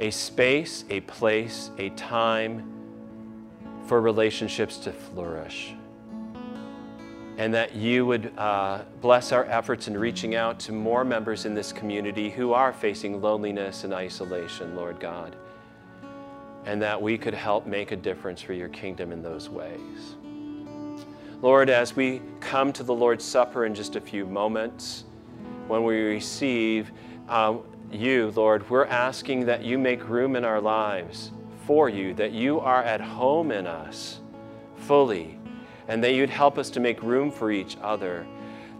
a 0.00 0.10
space, 0.10 0.84
a 0.90 1.00
place, 1.00 1.70
a 1.78 1.88
time 1.90 2.70
for 3.86 4.00
relationships 4.00 4.76
to 4.78 4.92
flourish. 4.92 5.74
And 7.36 7.52
that 7.54 7.74
you 7.74 8.06
would 8.06 8.32
uh, 8.38 8.82
bless 9.00 9.32
our 9.32 9.44
efforts 9.46 9.88
in 9.88 9.98
reaching 9.98 10.34
out 10.36 10.60
to 10.60 10.72
more 10.72 11.04
members 11.04 11.46
in 11.46 11.54
this 11.54 11.72
community 11.72 12.30
who 12.30 12.52
are 12.52 12.72
facing 12.72 13.20
loneliness 13.20 13.84
and 13.84 13.92
isolation, 13.92 14.76
Lord 14.76 15.00
God 15.00 15.34
and 16.66 16.80
that 16.80 17.00
we 17.00 17.18
could 17.18 17.34
help 17.34 17.66
make 17.66 17.92
a 17.92 17.96
difference 17.96 18.40
for 18.40 18.52
your 18.52 18.68
kingdom 18.68 19.12
in 19.12 19.22
those 19.22 19.48
ways. 19.48 20.16
Lord, 21.42 21.68
as 21.68 21.94
we 21.94 22.22
come 22.40 22.72
to 22.72 22.82
the 22.82 22.94
Lord's 22.94 23.24
Supper 23.24 23.66
in 23.66 23.74
just 23.74 23.96
a 23.96 24.00
few 24.00 24.24
moments, 24.24 25.04
when 25.68 25.84
we 25.84 26.00
receive 26.00 26.90
uh, 27.28 27.56
you, 27.92 28.32
Lord, 28.34 28.68
we're 28.70 28.86
asking 28.86 29.46
that 29.46 29.62
you 29.62 29.78
make 29.78 30.08
room 30.08 30.36
in 30.36 30.44
our 30.44 30.60
lives 30.60 31.32
for 31.66 31.88
you, 31.88 32.14
that 32.14 32.32
you 32.32 32.60
are 32.60 32.82
at 32.82 33.00
home 33.00 33.50
in 33.50 33.66
us 33.66 34.20
fully, 34.76 35.38
and 35.88 36.02
that 36.02 36.12
you'd 36.12 36.30
help 36.30 36.58
us 36.58 36.70
to 36.70 36.80
make 36.80 37.02
room 37.02 37.30
for 37.30 37.50
each 37.50 37.76
other, 37.82 38.26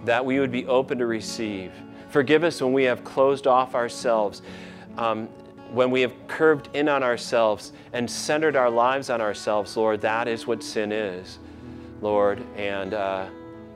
that 0.05 0.25
we 0.25 0.41
would 0.41 0.53
be 0.53 0.67
open 0.67 0.99
to 0.99 1.07
receive. 1.07 1.73
Forgive 2.11 2.45
us 2.45 2.61
when 2.63 2.73
we 2.73 2.85
have 2.85 3.05
closed 3.05 3.47
off 3.47 3.75
ourselves. 3.75 4.43
Um, 4.97 5.29
when 5.71 5.91
we 5.91 6.01
have 6.03 6.15
curved 6.29 6.69
in 6.75 6.89
on 6.89 7.03
ourselves 7.03 7.73
and 7.93 8.09
centered 8.09 8.55
our 8.55 8.71
lives 8.71 9.11
on 9.11 9.21
ourselves, 9.21 9.77
Lord, 9.77 10.01
that 10.03 10.29
is 10.29 10.47
what 10.47 10.63
sin 10.63 10.93
is, 10.93 11.39
Lord. 12.01 12.45
And 12.57 12.95
uh, 12.95 13.27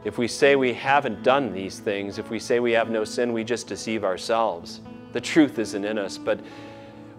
if 0.04 0.16
we 0.16 0.28
say 0.28 0.54
we 0.54 0.72
haven't 0.72 1.24
done 1.24 1.52
these 1.52 1.80
things, 1.80 2.18
if 2.18 2.30
we 2.30 2.38
say 2.38 2.60
we 2.60 2.72
have 2.72 2.88
no 2.88 3.04
sin, 3.04 3.32
we 3.32 3.42
just 3.42 3.66
deceive 3.66 4.04
ourselves. 4.04 4.80
The 5.12 5.20
truth 5.20 5.58
isn't 5.58 5.84
in 5.84 5.98
us, 5.98 6.18
but 6.18 6.38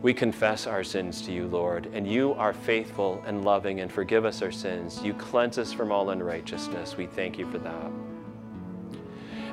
we 0.01 0.13
confess 0.13 0.67
our 0.67 0.83
sins 0.83 1.21
to 1.23 1.31
you, 1.31 1.47
Lord, 1.47 1.89
and 1.93 2.07
you 2.07 2.33
are 2.33 2.53
faithful 2.53 3.23
and 3.25 3.43
loving 3.43 3.81
and 3.81 3.91
forgive 3.91 4.25
us 4.25 4.41
our 4.41 4.51
sins. 4.51 5.01
You 5.03 5.13
cleanse 5.13 5.57
us 5.57 5.73
from 5.73 5.91
all 5.91 6.11
unrighteousness. 6.11 6.97
We 6.97 7.05
thank 7.05 7.37
you 7.37 7.49
for 7.51 7.57
that. 7.59 7.91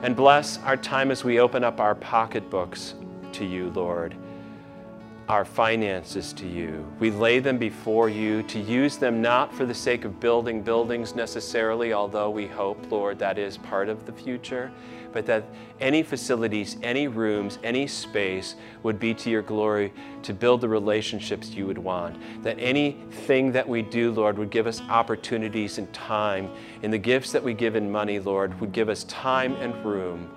And 0.02 0.14
bless 0.14 0.58
our 0.58 0.76
time 0.76 1.10
as 1.10 1.24
we 1.24 1.40
open 1.40 1.64
up 1.64 1.80
our 1.80 1.94
pocketbooks 1.94 2.94
to 3.32 3.44
you, 3.44 3.70
Lord 3.70 4.14
our 5.28 5.44
finances 5.44 6.32
to 6.34 6.46
you. 6.46 6.86
We 7.00 7.10
lay 7.10 7.40
them 7.40 7.58
before 7.58 8.08
you 8.08 8.44
to 8.44 8.60
use 8.60 8.96
them 8.96 9.20
not 9.20 9.52
for 9.52 9.66
the 9.66 9.74
sake 9.74 10.04
of 10.04 10.20
building 10.20 10.62
buildings 10.62 11.16
necessarily, 11.16 11.92
although 11.92 12.30
we 12.30 12.46
hope, 12.46 12.90
Lord, 12.90 13.18
that 13.18 13.36
is 13.36 13.56
part 13.56 13.88
of 13.88 14.06
the 14.06 14.12
future, 14.12 14.70
but 15.12 15.26
that 15.26 15.44
any 15.80 16.04
facilities, 16.04 16.76
any 16.82 17.08
rooms, 17.08 17.58
any 17.64 17.88
space 17.88 18.54
would 18.84 19.00
be 19.00 19.14
to 19.14 19.30
your 19.30 19.42
glory 19.42 19.92
to 20.22 20.32
build 20.32 20.60
the 20.60 20.68
relationships 20.68 21.50
you 21.50 21.66
would 21.66 21.78
want. 21.78 22.16
That 22.44 22.58
anything 22.60 23.50
that 23.52 23.68
we 23.68 23.82
do, 23.82 24.12
Lord, 24.12 24.38
would 24.38 24.50
give 24.50 24.68
us 24.68 24.80
opportunities 24.82 25.78
and 25.78 25.92
time. 25.92 26.50
and 26.82 26.92
the 26.92 26.98
gifts 26.98 27.32
that 27.32 27.42
we 27.42 27.52
give 27.52 27.74
in 27.74 27.90
money, 27.90 28.20
Lord, 28.20 28.60
would 28.60 28.70
give 28.70 28.88
us 28.88 29.02
time 29.04 29.54
and 29.56 29.84
room 29.84 30.30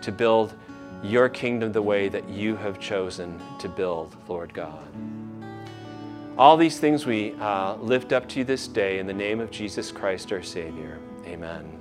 to 0.00 0.10
build 0.10 0.54
your 1.02 1.28
kingdom 1.28 1.72
the 1.72 1.82
way 1.82 2.08
that 2.08 2.28
you 2.28 2.56
have 2.56 2.78
chosen 2.78 3.40
to 3.58 3.68
build, 3.68 4.16
Lord 4.28 4.52
God. 4.52 4.88
All 6.36 6.56
these 6.56 6.78
things 6.78 7.06
we 7.06 7.34
uh, 7.34 7.74
lift 7.76 8.12
up 8.12 8.28
to 8.30 8.38
you 8.38 8.44
this 8.44 8.66
day 8.68 8.98
in 8.98 9.06
the 9.06 9.12
name 9.12 9.40
of 9.40 9.50
Jesus 9.50 9.92
Christ, 9.92 10.32
our 10.32 10.42
Savior. 10.42 10.98
Amen. 11.26 11.79